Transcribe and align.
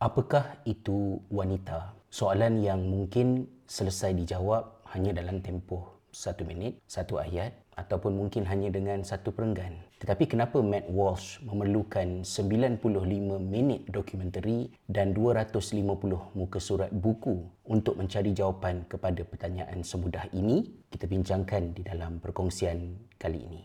Apakah 0.00 0.64
itu 0.64 1.20
wanita? 1.28 1.92
Soalan 2.08 2.64
yang 2.64 2.88
mungkin 2.88 3.44
selesai 3.68 4.16
dijawab 4.16 4.80
hanya 4.96 5.12
dalam 5.12 5.44
tempoh 5.44 6.00
satu 6.08 6.40
minit, 6.48 6.80
satu 6.88 7.20
ayat 7.20 7.52
ataupun 7.76 8.16
mungkin 8.16 8.48
hanya 8.48 8.72
dengan 8.72 9.04
satu 9.04 9.28
perenggan. 9.28 9.76
Tetapi 10.00 10.24
kenapa 10.24 10.64
Matt 10.64 10.88
Walsh 10.88 11.44
memerlukan 11.44 12.24
95 12.24 12.80
minit 13.44 13.92
dokumentari 13.92 14.72
dan 14.88 15.12
250 15.12 15.84
muka 16.32 16.58
surat 16.64 16.88
buku 16.88 17.44
untuk 17.68 18.00
mencari 18.00 18.32
jawapan 18.32 18.88
kepada 18.88 19.20
pertanyaan 19.28 19.84
semudah 19.84 20.32
ini? 20.32 20.64
Kita 20.88 21.04
bincangkan 21.04 21.76
di 21.76 21.84
dalam 21.84 22.24
perkongsian 22.24 22.96
kali 23.20 23.40
ini. 23.44 23.62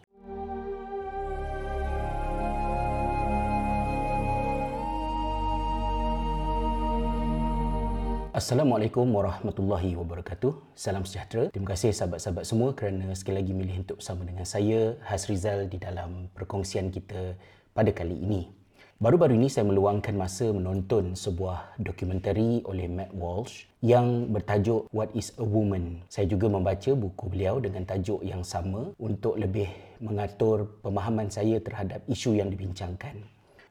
Assalamualaikum 8.35 9.15
warahmatullahi 9.15 9.95
wabarakatuh. 9.95 10.75
Salam 10.75 11.07
sejahtera. 11.07 11.47
Terima 11.55 11.71
kasih 11.71 11.95
sahabat-sahabat 11.95 12.43
semua 12.43 12.75
kerana 12.75 13.15
sekali 13.15 13.39
lagi 13.39 13.55
milih 13.55 13.87
untuk 13.87 14.03
bersama 14.03 14.27
dengan 14.27 14.43
saya, 14.43 14.99
Hasrizal, 15.07 15.71
di 15.71 15.79
dalam 15.79 16.27
perkongsian 16.35 16.91
kita 16.91 17.39
pada 17.71 17.95
kali 17.95 18.19
ini. 18.19 18.51
Baru-baru 18.99 19.39
ini 19.39 19.47
saya 19.47 19.63
meluangkan 19.71 20.19
masa 20.19 20.51
menonton 20.51 21.15
sebuah 21.15 21.79
dokumentari 21.79 22.59
oleh 22.67 22.91
Matt 22.91 23.15
Walsh 23.15 23.71
yang 23.79 24.27
bertajuk 24.27 24.91
What 24.91 25.15
is 25.15 25.31
a 25.39 25.45
Woman. 25.47 26.03
Saya 26.11 26.27
juga 26.27 26.51
membaca 26.51 26.91
buku 26.91 27.31
beliau 27.31 27.63
dengan 27.63 27.87
tajuk 27.87 28.19
yang 28.19 28.43
sama 28.43 28.91
untuk 28.99 29.39
lebih 29.39 29.71
mengatur 30.03 30.75
pemahaman 30.83 31.31
saya 31.31 31.55
terhadap 31.63 32.03
isu 32.11 32.35
yang 32.35 32.51
dibincangkan. 32.51 33.15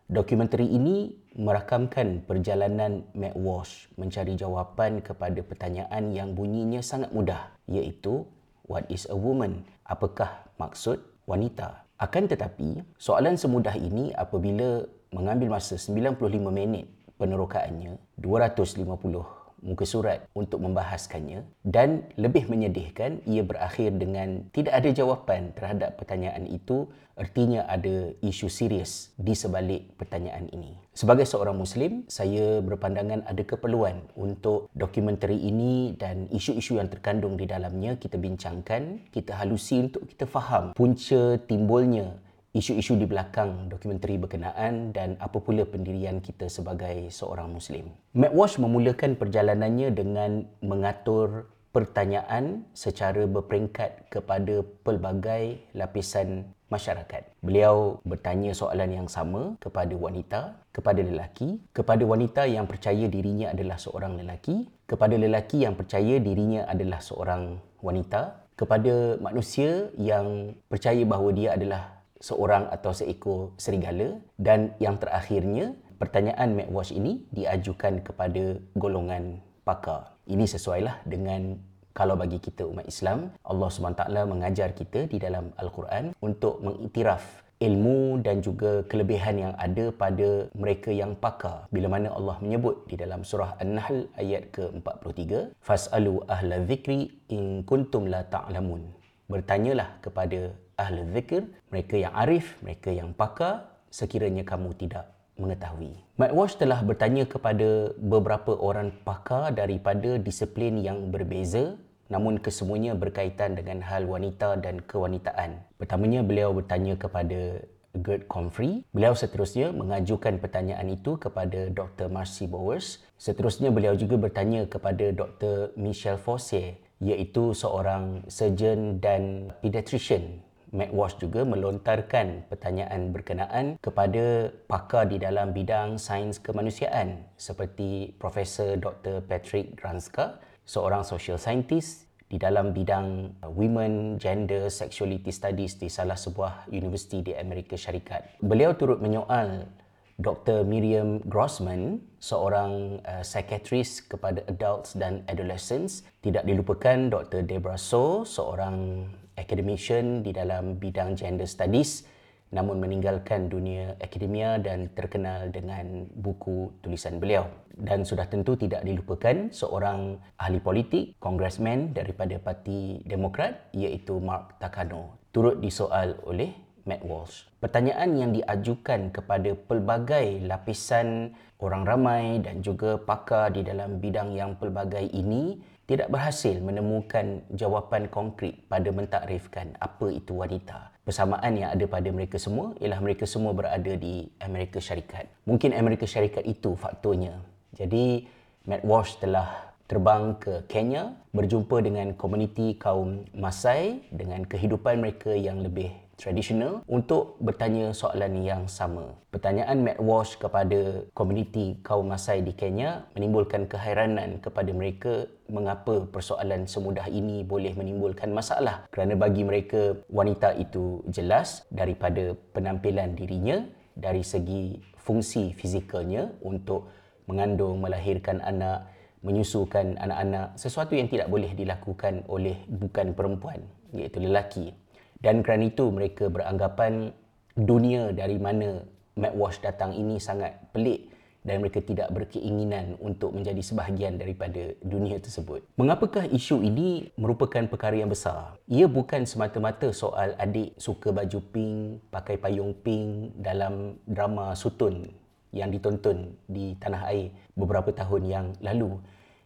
Dokumentari 0.05 0.69
ini 0.69 1.17
merakamkan 1.33 2.29
perjalanan 2.29 3.09
Matt 3.17 3.41
Walsh 3.41 3.89
mencari 3.97 4.37
jawapan 4.37 5.01
kepada 5.01 5.41
pertanyaan 5.41 6.13
yang 6.13 6.37
bunyinya 6.37 6.85
sangat 6.85 7.09
mudah 7.17 7.49
iaitu 7.73 8.29
what 8.69 8.85
is 8.93 9.09
a 9.09 9.17
woman? 9.17 9.65
Apakah 9.89 10.45
maksud 10.61 11.01
wanita? 11.25 11.89
Akan 11.97 12.29
tetapi, 12.29 12.85
soalan 13.01 13.41
semudah 13.41 13.73
ini 13.81 14.13
apabila 14.13 14.85
mengambil 15.09 15.57
masa 15.57 15.81
95 15.81 16.21
minit 16.53 16.85
penerokaannya, 17.17 17.97
250 18.21 19.44
muka 19.65 19.89
surat 19.89 20.29
untuk 20.37 20.61
membahaskannya 20.61 21.43
dan 21.65 22.05
lebih 22.21 22.47
menyedihkan 22.53 23.25
ia 23.25 23.41
berakhir 23.41 23.97
dengan 23.97 24.45
tidak 24.53 24.77
ada 24.77 24.91
jawapan 24.93 25.51
terhadap 25.57 25.97
pertanyaan 25.97 26.45
itu 26.45 26.87
artinya 27.15 27.63
ada 27.71 28.11
isu 28.21 28.51
serius 28.51 29.15
di 29.15 29.33
sebalik 29.33 29.95
pertanyaan 29.95 30.51
ini. 30.51 30.75
Sebagai 30.95 31.27
seorang 31.27 31.59
muslim, 31.59 32.07
saya 32.07 32.63
berpandangan 32.63 33.27
ada 33.27 33.43
keperluan 33.43 34.03
untuk 34.15 34.71
dokumentari 34.75 35.39
ini 35.39 35.95
dan 35.99 36.31
isu-isu 36.31 36.79
yang 36.79 36.91
terkandung 36.91 37.35
di 37.35 37.47
dalamnya 37.47 37.99
kita 37.99 38.19
bincangkan, 38.19 39.11
kita 39.11 39.35
halusi 39.35 39.91
untuk 39.91 40.07
kita 40.07 40.27
faham 40.27 40.75
punca 40.75 41.39
timbulnya 41.47 42.15
isu-isu 42.55 42.95
di 42.95 43.03
belakang 43.03 43.67
dokumentari 43.67 44.15
berkenaan 44.15 44.95
dan 44.95 45.19
apa 45.19 45.43
pula 45.43 45.67
pendirian 45.67 46.23
kita 46.23 46.47
sebagai 46.47 47.11
seorang 47.11 47.51
Muslim. 47.51 47.91
Matt 48.15 48.31
Walsh 48.31 48.63
memulakan 48.63 49.19
perjalanannya 49.19 49.91
dengan 49.91 50.47
mengatur 50.63 51.51
pertanyaan 51.75 52.63
secara 52.71 53.27
berperingkat 53.27 54.07
kepada 54.07 54.63
pelbagai 54.87 55.59
lapisan 55.75 56.47
masyarakat. 56.71 57.27
Beliau 57.43 57.99
bertanya 58.07 58.55
soalan 58.55 59.03
yang 59.03 59.09
sama 59.11 59.59
kepada 59.59 59.91
wanita, 59.99 60.55
kepada 60.71 61.03
lelaki, 61.03 61.59
kepada 61.75 62.07
wanita 62.07 62.47
yang 62.47 62.71
percaya 62.71 63.11
dirinya 63.11 63.51
adalah 63.51 63.83
seorang 63.83 64.15
lelaki, 64.23 64.71
kepada 64.87 65.19
lelaki 65.19 65.67
yang 65.67 65.75
percaya 65.75 66.23
dirinya 66.23 66.71
adalah 66.71 67.03
seorang 67.03 67.59
wanita, 67.83 68.47
kepada 68.55 69.19
manusia 69.19 69.91
yang 69.99 70.55
percaya 70.71 71.03
bahawa 71.03 71.35
dia 71.35 71.59
adalah 71.59 72.04
seorang 72.25 72.73
atau 72.73 72.97
seekor 72.97 73.53
serigala 73.61 74.17
dan 74.41 74.73
yang 74.81 74.97
terakhirnya 74.97 75.77
pertanyaan 76.01 76.57
Walsh 76.73 76.97
ini 76.97 77.29
diajukan 77.37 78.01
kepada 78.01 78.57
golongan 78.73 79.45
pakar. 79.69 80.17
Ini 80.25 80.49
sesuailah 80.49 81.05
dengan 81.05 81.61
kalau 81.93 82.17
bagi 82.17 82.41
kita 82.41 82.65
umat 82.65 82.89
Islam, 82.91 83.31
Allah 83.47 83.69
SWT 83.71 84.09
mengajar 84.25 84.73
kita 84.73 85.07
di 85.07 85.21
dalam 85.21 85.53
Al-Quran 85.61 86.17
untuk 86.19 86.59
mengiktiraf 86.65 87.45
ilmu 87.63 88.19
dan 88.19 88.43
juga 88.43 88.83
kelebihan 88.91 89.39
yang 89.39 89.55
ada 89.55 89.95
pada 89.95 90.51
mereka 90.59 90.91
yang 90.91 91.15
pakar. 91.15 91.71
Bila 91.71 91.87
mana 91.87 92.11
Allah 92.11 92.37
menyebut 92.43 92.89
di 92.91 92.99
dalam 92.99 93.23
surah 93.23 93.55
An-Nahl 93.63 94.11
ayat 94.19 94.51
ke-43, 94.51 95.55
Fas'alu 95.63 96.27
ahla 96.27 96.67
zikri 96.67 97.15
in 97.31 97.63
kuntum 97.63 98.11
la 98.11 98.27
ta'lamun. 98.27 98.83
Bertanyalah 99.31 100.03
kepada 100.05 100.53
ahli 100.77 101.03
zikir, 101.15 101.47
mereka 101.71 101.95
yang 101.99 102.15
arif, 102.15 102.59
mereka 102.61 102.91
yang 102.91 103.11
pakar, 103.15 103.69
sekiranya 103.91 104.43
kamu 104.43 104.75
tidak 104.75 105.11
mengetahui. 105.39 105.95
Matt 106.15 106.35
Walsh 106.35 106.55
telah 106.59 106.79
bertanya 106.83 107.27
kepada 107.27 107.91
beberapa 107.99 108.55
orang 108.55 108.95
pakar 109.03 109.51
daripada 109.51 110.19
disiplin 110.19 110.79
yang 110.79 111.11
berbeza 111.11 111.75
namun 112.13 112.37
kesemuanya 112.37 112.93
berkaitan 112.93 113.57
dengan 113.57 113.81
hal 113.81 114.05
wanita 114.05 114.61
dan 114.61 114.85
kewanitaan. 114.85 115.65
Pertamanya 115.81 116.21
beliau 116.21 116.53
bertanya 116.53 117.01
kepada 117.01 117.65
Gert 117.95 118.27
Comfrey. 118.27 118.83
Beliau 118.91 119.15
seterusnya 119.15 119.71
mengajukan 119.71 120.43
pertanyaan 120.43 120.91
itu 120.91 121.17
kepada 121.17 121.71
Dr. 121.71 122.11
Marcy 122.11 122.51
Bowers. 122.51 123.01
Seterusnya 123.17 123.71
beliau 123.71 123.95
juga 123.95 124.19
bertanya 124.19 124.67
kepada 124.67 125.15
Dr. 125.15 125.73
Michelle 125.79 126.21
Fossier 126.21 126.77
iaitu 127.03 127.53
seorang 127.57 128.23
surgeon 128.31 129.03
dan 129.03 129.51
pediatrician 129.59 130.41
Matt 130.75 130.91
Walsh 130.91 131.23
juga 131.23 131.47
melontarkan 131.47 132.51
pertanyaan 132.51 133.15
berkenaan 133.15 133.79
kepada 133.79 134.51
pakar 134.67 135.07
di 135.07 135.23
dalam 135.23 135.55
bidang 135.55 136.03
sains 136.03 136.43
kemanusiaan 136.43 137.23
seperti 137.39 138.11
Profesor 138.19 138.75
Dr. 138.75 139.23
Patrick 139.23 139.79
Granska, 139.79 140.43
seorang 140.67 141.07
social 141.07 141.39
scientist 141.39 142.11
di 142.27 142.43
dalam 142.43 142.75
bidang 142.75 143.39
women, 143.55 144.19
gender, 144.19 144.67
sexuality 144.67 145.31
studies 145.31 145.79
di 145.79 145.87
salah 145.87 146.19
sebuah 146.19 146.67
universiti 146.75 147.23
di 147.23 147.33
Amerika 147.39 147.79
Syarikat. 147.79 148.43
Beliau 148.43 148.75
turut 148.75 148.99
menyoal 148.99 149.71
Dr. 150.19 150.67
Miriam 150.67 151.23
Grossman, 151.27 152.03
seorang 152.19 153.03
uh, 153.03 153.23
psychiatrist 153.23 154.07
kepada 154.11 154.43
adults 154.47 154.95
dan 154.95 155.27
adolescents. 155.27 156.07
Tidak 156.23 156.47
dilupakan 156.47 157.11
Dr. 157.11 157.43
Deborah 157.43 157.79
So, 157.79 158.23
seorang 158.23 159.07
academician 159.39 160.23
di 160.23 160.35
dalam 160.35 160.79
bidang 160.79 161.19
gender 161.19 161.47
studies 161.47 162.07
namun 162.55 162.79
meninggalkan 162.79 163.51
dunia 163.51 163.99
akademia 163.99 164.63
dan 164.63 164.87
terkenal 164.95 165.51
dengan 165.51 166.07
buku 166.15 166.71
tulisan 166.87 167.19
beliau. 167.19 167.51
Dan 167.75 168.07
sudah 168.07 168.31
tentu 168.31 168.55
tidak 168.55 168.87
dilupakan 168.87 169.51
seorang 169.51 170.23
ahli 170.39 170.63
politik, 170.63 171.19
congressman 171.19 171.91
daripada 171.91 172.39
Parti 172.39 173.03
Demokrat 173.03 173.75
iaitu 173.75 174.23
Mark 174.23 174.63
Takano. 174.63 175.19
Turut 175.35 175.59
disoal 175.59 176.15
oleh 176.23 176.55
Matt 176.87 177.03
Walsh. 177.03 177.51
Pertanyaan 177.59 178.15
yang 178.15 178.31
diajukan 178.31 179.11
kepada 179.11 179.59
pelbagai 179.59 180.47
lapisan 180.47 181.35
orang 181.59 181.83
ramai 181.83 182.39
dan 182.39 182.63
juga 182.63 183.01
pakar 183.01 183.51
di 183.57 183.67
dalam 183.67 183.99
bidang 183.99 184.37
yang 184.37 184.55
pelbagai 184.55 185.11
ini 185.11 185.59
tidak 185.85 186.09
berhasil 186.09 186.57
menemukan 186.61 187.45
jawapan 187.53 188.09
konkret 188.09 188.57
pada 188.69 188.89
mentakrifkan 188.89 189.77
apa 189.77 190.07
itu 190.09 190.33
wanita. 190.33 190.93
Persamaan 191.05 191.61
yang 191.61 191.69
ada 191.69 191.85
pada 191.85 192.09
mereka 192.09 192.41
semua 192.41 192.73
ialah 192.81 193.01
mereka 193.05 193.29
semua 193.29 193.53
berada 193.53 193.93
di 193.93 194.25
Amerika 194.41 194.81
Syarikat. 194.81 195.29
Mungkin 195.45 195.77
Amerika 195.77 196.09
Syarikat 196.09 196.49
itu 196.49 196.73
faktornya. 196.73 197.37
Jadi 197.77 198.25
Matt 198.65 198.89
Walsh 198.89 199.21
telah 199.21 199.75
terbang 199.85 200.41
ke 200.41 200.65
Kenya 200.65 201.13
berjumpa 201.37 201.85
dengan 201.85 202.17
komuniti 202.17 202.81
kaum 202.81 203.29
Masai 203.37 204.01
dengan 204.09 204.49
kehidupan 204.49 205.05
mereka 205.05 205.37
yang 205.37 205.61
lebih 205.61 205.93
tradisional 206.17 206.83
untuk 206.87 207.39
bertanya 207.43 207.91
soalan 207.95 208.43
yang 208.43 208.63
sama. 208.71 209.15
Pertanyaan 209.31 209.83
Matt 209.83 210.01
Walsh 210.01 210.39
kepada 210.39 211.05
komuniti 211.13 211.79
kaum 211.83 212.11
Masai 212.11 212.43
di 212.43 212.55
Kenya 212.55 213.07
menimbulkan 213.19 213.67
kehairanan 213.67 214.39
kepada 214.39 214.71
mereka 214.71 215.27
mengapa 215.51 216.09
persoalan 216.09 216.65
semudah 216.65 217.05
ini 217.11 217.45
boleh 217.45 217.77
menimbulkan 217.77 218.33
masalah 218.33 218.89
kerana 218.89 219.19
bagi 219.19 219.45
mereka 219.45 219.99
wanita 220.09 220.57
itu 220.57 221.05
jelas 221.11 221.69
daripada 221.69 222.33
penampilan 222.57 223.13
dirinya 223.13 223.61
dari 223.93 224.25
segi 224.25 224.81
fungsi 224.99 225.53
fizikalnya 225.53 226.33
untuk 226.41 226.89
mengandung, 227.29 227.81
melahirkan 227.81 228.41
anak, 228.41 228.89
menyusukan 229.25 229.97
anak-anak 229.97 230.57
sesuatu 230.61 230.93
yang 230.93 231.09
tidak 231.09 231.33
boleh 231.33 231.57
dilakukan 231.57 232.25
oleh 232.29 232.61
bukan 232.69 233.17
perempuan 233.17 233.65
iaitu 233.97 234.21
lelaki 234.21 234.77
dan 235.25 235.41
kerana 235.41 235.73
itu 235.73 235.89
mereka 235.89 236.29
beranggapan 236.29 237.17
dunia 237.57 238.13
dari 238.13 238.37
mana 238.37 238.85
Matt 239.17 239.33
Walsh 239.33 239.65
datang 239.65 239.97
ini 239.97 240.21
sangat 240.21 240.53
pelik 240.77 241.09
dan 241.45 241.61
mereka 241.61 241.81
tidak 241.85 242.09
berkeinginan 242.13 242.97
untuk 243.01 243.37
menjadi 243.37 243.61
sebahagian 243.61 244.17
daripada 244.17 244.73
dunia 244.81 245.21
tersebut. 245.21 245.61
Mengapakah 245.77 246.25
isu 246.29 246.65
ini 246.65 247.13
merupakan 247.21 247.69
perkara 247.69 248.01
yang 248.01 248.09
besar? 248.09 248.57
Ia 248.65 248.89
bukan 248.89 249.29
semata-mata 249.29 249.93
soal 249.93 250.33
adik 250.41 250.73
suka 250.81 251.13
baju 251.13 251.41
pink, 251.53 252.01
pakai 252.09 252.41
payung 252.41 252.73
pink 252.81 253.37
dalam 253.37 254.01
drama 254.09 254.57
Sutun 254.57 255.05
yang 255.53 255.69
ditonton 255.69 256.33
di 256.49 256.75
tanah 256.81 257.13
air 257.13 257.29
beberapa 257.53 257.93
tahun 257.93 258.23
yang 258.25 258.47
lalu. 258.65 258.97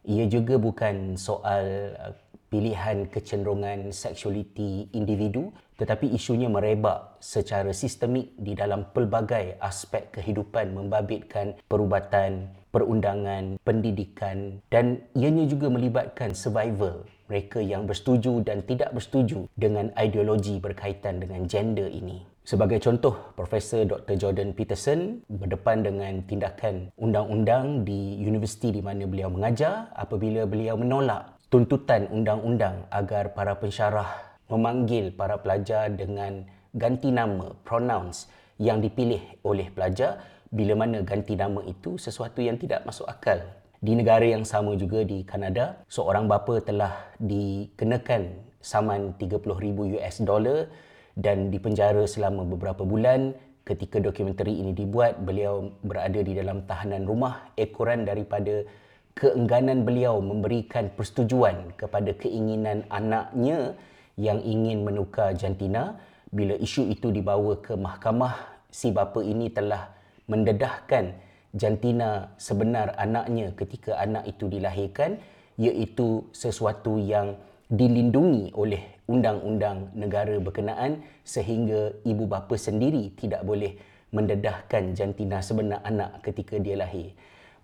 Ia 0.07 0.25
juga 0.31 0.57
bukan 0.57 1.19
soal 1.19 1.93
uh, 1.99 2.15
pilihan 2.49 3.11
kecenderungan 3.13 3.93
seksualiti 3.93 4.89
individu 4.97 5.53
tetapi 5.79 6.11
isunya 6.11 6.51
merebak 6.51 7.23
secara 7.23 7.71
sistemik 7.71 8.35
di 8.35 8.59
dalam 8.59 8.91
pelbagai 8.91 9.63
aspek 9.63 10.11
kehidupan 10.11 10.75
membabitkan 10.75 11.55
perubatan, 11.71 12.51
perundangan, 12.75 13.63
pendidikan 13.63 14.59
dan 14.69 15.07
ianya 15.15 15.47
juga 15.47 15.71
melibatkan 15.71 16.35
survival 16.35 17.07
mereka 17.29 17.61
yang 17.63 17.85
bersetuju 17.85 18.43
dan 18.43 18.65
tidak 18.65 18.91
bersetuju 18.91 19.47
dengan 19.55 19.93
ideologi 19.95 20.59
berkaitan 20.59 21.21
dengan 21.21 21.45
gender 21.45 21.87
ini. 21.87 22.25
Sebagai 22.49 22.81
contoh, 22.81 23.37
Profesor 23.37 23.85
Dr. 23.85 24.17
Jordan 24.17 24.57
Peterson 24.57 25.21
berdepan 25.29 25.85
dengan 25.85 26.25
tindakan 26.25 26.89
undang-undang 26.97 27.85
di 27.85 28.17
universiti 28.25 28.73
di 28.73 28.81
mana 28.81 29.05
beliau 29.05 29.29
mengajar 29.29 29.93
apabila 29.93 30.49
beliau 30.49 30.81
menolak 30.81 31.37
tuntutan 31.53 32.09
undang-undang 32.09 32.89
agar 32.89 33.37
para 33.37 33.53
pensyarah 33.61 34.28
memanggil 34.49 35.13
para 35.13 35.37
pelajar 35.41 35.93
dengan 35.93 36.45
ganti 36.73 37.13
nama 37.13 37.53
pronouns 37.65 38.29
yang 38.59 38.83
dipilih 38.83 39.21
oleh 39.47 39.71
pelajar 39.71 40.21
bila 40.49 40.75
mana 40.75 41.05
ganti 41.05 41.37
nama 41.37 41.61
itu 41.69 42.01
sesuatu 42.01 42.41
yang 42.41 42.57
tidak 42.57 42.83
masuk 42.89 43.05
akal. 43.05 43.39
Di 43.79 43.95
negara 43.95 44.27
yang 44.27 44.43
sama 44.43 44.75
juga 44.75 45.07
di 45.07 45.23
Kanada, 45.23 45.79
seorang 45.87 46.27
bapa 46.27 46.59
telah 46.59 47.15
dikenakan 47.23 48.49
saman 48.59 49.15
30,000 49.15 49.95
US 49.95 50.17
dollar 50.27 50.67
dan 51.15 51.55
dipenjara 51.55 52.03
selama 52.11 52.43
beberapa 52.43 52.83
bulan 52.83 53.39
ketika 53.63 54.01
dokumentari 54.01 54.59
ini 54.59 54.73
dibuat 54.73 55.23
beliau 55.23 55.71
berada 55.85 56.19
di 56.25 56.33
dalam 56.33 56.65
tahanan 56.65 57.05
rumah 57.05 57.53
ekoran 57.55 58.09
daripada 58.09 58.65
keengganan 59.13 59.85
beliau 59.85 60.19
memberikan 60.23 60.89
persetujuan 60.95 61.75
kepada 61.77 62.15
keinginan 62.17 62.87
anaknya 62.89 63.79
yang 64.19 64.43
ingin 64.43 64.83
menukar 64.83 65.33
jantina 65.39 65.95
bila 66.29 66.59
isu 66.59 66.91
itu 66.91 67.15
dibawa 67.15 67.57
ke 67.63 67.79
mahkamah 67.79 68.35
si 68.69 68.91
bapa 68.93 69.23
ini 69.25 69.49
telah 69.49 69.95
mendedahkan 70.29 71.17
jantina 71.57 72.35
sebenar 72.37 72.93
anaknya 73.01 73.55
ketika 73.57 73.97
anak 73.97 74.29
itu 74.29 74.51
dilahirkan 74.51 75.17
iaitu 75.57 76.29
sesuatu 76.35 77.01
yang 77.01 77.39
dilindungi 77.73 78.53
oleh 78.53 79.01
undang-undang 79.09 79.89
negara 79.97 80.37
berkenaan 80.37 81.01
sehingga 81.25 81.97
ibu 82.05 82.29
bapa 82.29 82.57
sendiri 82.61 83.13
tidak 83.17 83.45
boleh 83.45 83.77
mendedahkan 84.13 84.97
jantina 84.97 85.41
sebenar 85.41 85.81
anak 85.85 86.25
ketika 86.25 86.57
dia 86.57 86.77
lahir. 86.81 87.13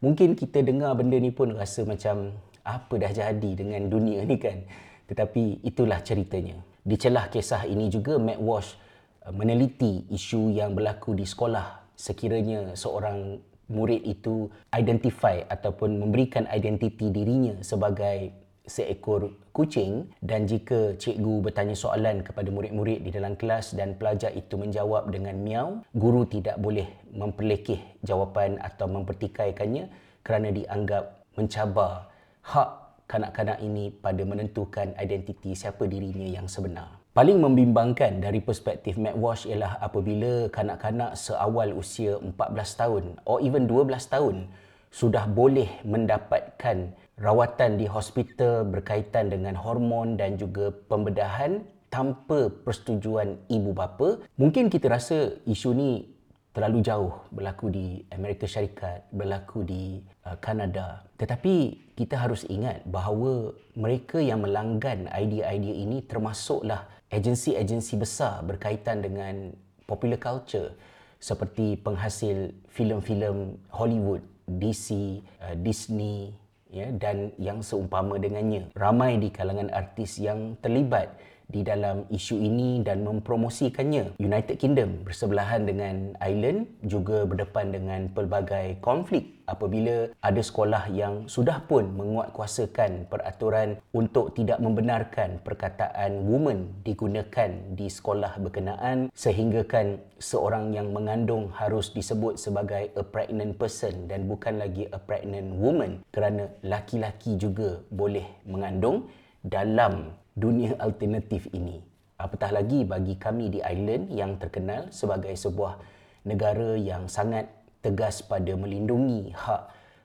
Mungkin 0.05 0.37
kita 0.37 0.61
dengar 0.61 0.93
benda 0.97 1.17
ni 1.17 1.33
pun 1.33 1.57
rasa 1.57 1.89
macam 1.89 2.37
apa 2.65 2.95
dah 3.01 3.13
jadi 3.13 3.51
dengan 3.57 3.89
dunia 3.89 4.25
ni 4.29 4.37
kan. 4.37 4.65
Tetapi 5.09 5.65
itulah 5.65 6.01
ceritanya. 6.01 6.61
Di 6.85 6.97
celah 7.01 7.33
kisah 7.33 7.65
ini 7.65 7.89
juga 7.89 8.21
Matt 8.21 8.41
Walsh 8.41 8.77
uh, 9.25 9.33
meneliti 9.33 10.05
isu 10.13 10.53
yang 10.53 10.77
berlaku 10.77 11.17
di 11.17 11.25
sekolah 11.25 11.95
sekiranya 11.95 12.75
seorang 12.75 13.39
murid 13.73 14.05
itu 14.05 14.53
identify 14.75 15.41
ataupun 15.49 15.97
memberikan 15.97 16.45
identiti 16.53 17.09
dirinya 17.09 17.57
sebagai 17.65 18.45
seekor 18.65 19.33
kucing 19.53 20.09
dan 20.25 20.49
jika 20.49 20.97
cikgu 20.97 21.45
bertanya 21.45 21.77
soalan 21.77 22.25
kepada 22.25 22.49
murid-murid 22.49 23.05
di 23.05 23.11
dalam 23.13 23.37
kelas 23.37 23.77
dan 23.77 23.97
pelajar 23.97 24.33
itu 24.33 24.57
menjawab 24.57 25.13
dengan 25.13 25.37
miau, 25.37 25.69
guru 25.93 26.25
tidak 26.25 26.57
boleh 26.57 26.89
memperlekeh 27.13 28.01
jawapan 28.01 28.57
atau 28.61 28.89
mempertikaikannya 28.89 29.93
kerana 30.25 30.49
dianggap 30.51 31.29
mencabar 31.37 32.09
hak 32.41 32.84
kanak-kanak 33.05 33.61
ini 33.61 33.93
pada 33.93 34.23
menentukan 34.25 34.97
identiti 34.97 35.53
siapa 35.53 35.85
dirinya 35.85 36.25
yang 36.25 36.49
sebenar. 36.49 37.05
Paling 37.15 37.39
membimbangkan 37.39 38.19
dari 38.19 38.43
perspektif 38.43 38.99
Matt 38.99 39.15
ialah 39.47 39.79
apabila 39.79 40.51
kanak-kanak 40.51 41.15
seawal 41.15 41.71
usia 41.79 42.19
14 42.19 42.35
tahun 42.75 43.05
or 43.23 43.39
even 43.39 43.71
12 43.71 43.87
tahun 44.11 44.51
sudah 44.91 45.27
boleh 45.31 45.71
mendapatkan 45.87 46.91
rawatan 47.19 47.79
di 47.79 47.87
hospital 47.87 48.67
berkaitan 48.67 49.31
dengan 49.31 49.55
hormon 49.55 50.19
dan 50.19 50.35
juga 50.35 50.75
pembedahan 50.91 51.63
tanpa 51.91 52.51
persetujuan 52.51 53.39
ibu 53.47 53.71
bapa. 53.71 54.19
Mungkin 54.35 54.67
kita 54.67 54.91
rasa 54.91 55.39
isu 55.47 55.71
ni 55.71 56.14
terlalu 56.55 56.87
jauh 56.87 57.13
berlaku 57.35 57.67
di 57.67 57.87
Amerika 58.15 58.47
Syarikat, 58.47 59.11
berlaku 59.11 59.67
di 59.67 59.99
uh, 60.23 60.39
Kanada. 60.39 61.03
Tetapi 61.19 61.55
kita 61.99 62.15
harus 62.15 62.47
ingat 62.47 62.87
bahawa 62.87 63.51
mereka 63.75 64.23
yang 64.23 64.47
melanggan 64.47 65.11
idea-idea 65.11 65.75
ini 65.75 66.07
termasuklah 66.07 66.87
agensi-agensi 67.11 67.99
besar 67.99 68.47
berkaitan 68.47 69.03
dengan 69.03 69.51
popular 69.85 70.17
culture 70.17 70.71
seperti 71.19 71.75
penghasil 71.83 72.55
filem-filem 72.71 73.59
Hollywood, 73.75 74.23
DC, 74.47 75.19
uh, 75.43 75.59
Disney 75.59 76.31
ya 76.71 76.91
dan 76.95 77.35
yang 77.39 77.63
seumpama 77.67 78.15
dengannya. 78.19 78.71
Ramai 78.79 79.19
di 79.19 79.31
kalangan 79.35 79.75
artis 79.75 80.23
yang 80.23 80.55
terlibat 80.63 81.11
di 81.55 81.63
dalam 81.63 82.03
isu 82.11 82.43
ini 82.43 82.83
dan 82.83 83.07
mempromosikannya. 83.07 84.19
United 84.19 84.59
Kingdom 84.59 85.07
bersebelahan 85.07 85.63
dengan 85.63 86.19
Ireland 86.19 86.67
juga 86.83 87.23
berdepan 87.23 87.71
dengan 87.71 88.11
pelbagai 88.11 88.83
konflik 88.83 89.35
apabila 89.47 90.11
ada 90.25 90.43
sekolah 90.43 90.91
yang 90.91 91.29
sudah 91.29 91.63
pun 91.69 91.95
menguatkuasakan 91.95 93.07
peraturan 93.13 93.79
untuk 93.95 94.33
tidak 94.35 94.59
membenarkan 94.59 95.39
perkataan 95.45 96.25
woman 96.25 96.73
digunakan 96.83 97.53
di 97.77 97.87
sekolah 97.87 98.41
berkenaan 98.41 99.13
sehinggakan 99.13 100.01
seorang 100.17 100.73
yang 100.73 100.91
mengandung 100.91 101.53
harus 101.53 101.93
disebut 101.93 102.41
sebagai 102.41 102.91
a 102.97 103.05
pregnant 103.05 103.55
person 103.61 104.09
dan 104.09 104.25
bukan 104.25 104.59
lagi 104.59 104.89
a 104.91 104.99
pregnant 104.99 105.53
woman 105.61 106.01
kerana 106.09 106.49
laki-laki 106.65 107.37
juga 107.37 107.85
boleh 107.93 108.25
mengandung 108.49 109.07
dalam 109.45 110.17
dunia 110.35 110.75
alternatif 110.83 111.47
ini. 111.55 111.79
Apatah 112.19 112.55
lagi 112.55 112.83
bagi 112.87 113.19
kami 113.19 113.51
di 113.51 113.59
Ireland 113.63 114.11
yang 114.11 114.39
terkenal 114.39 114.91
sebagai 114.91 115.35
sebuah 115.35 115.79
negara 116.27 116.79
yang 116.79 117.11
sangat 117.11 117.51
tegas 117.83 118.23
pada 118.23 118.55
melindungi 118.55 119.35
hak 119.35 119.63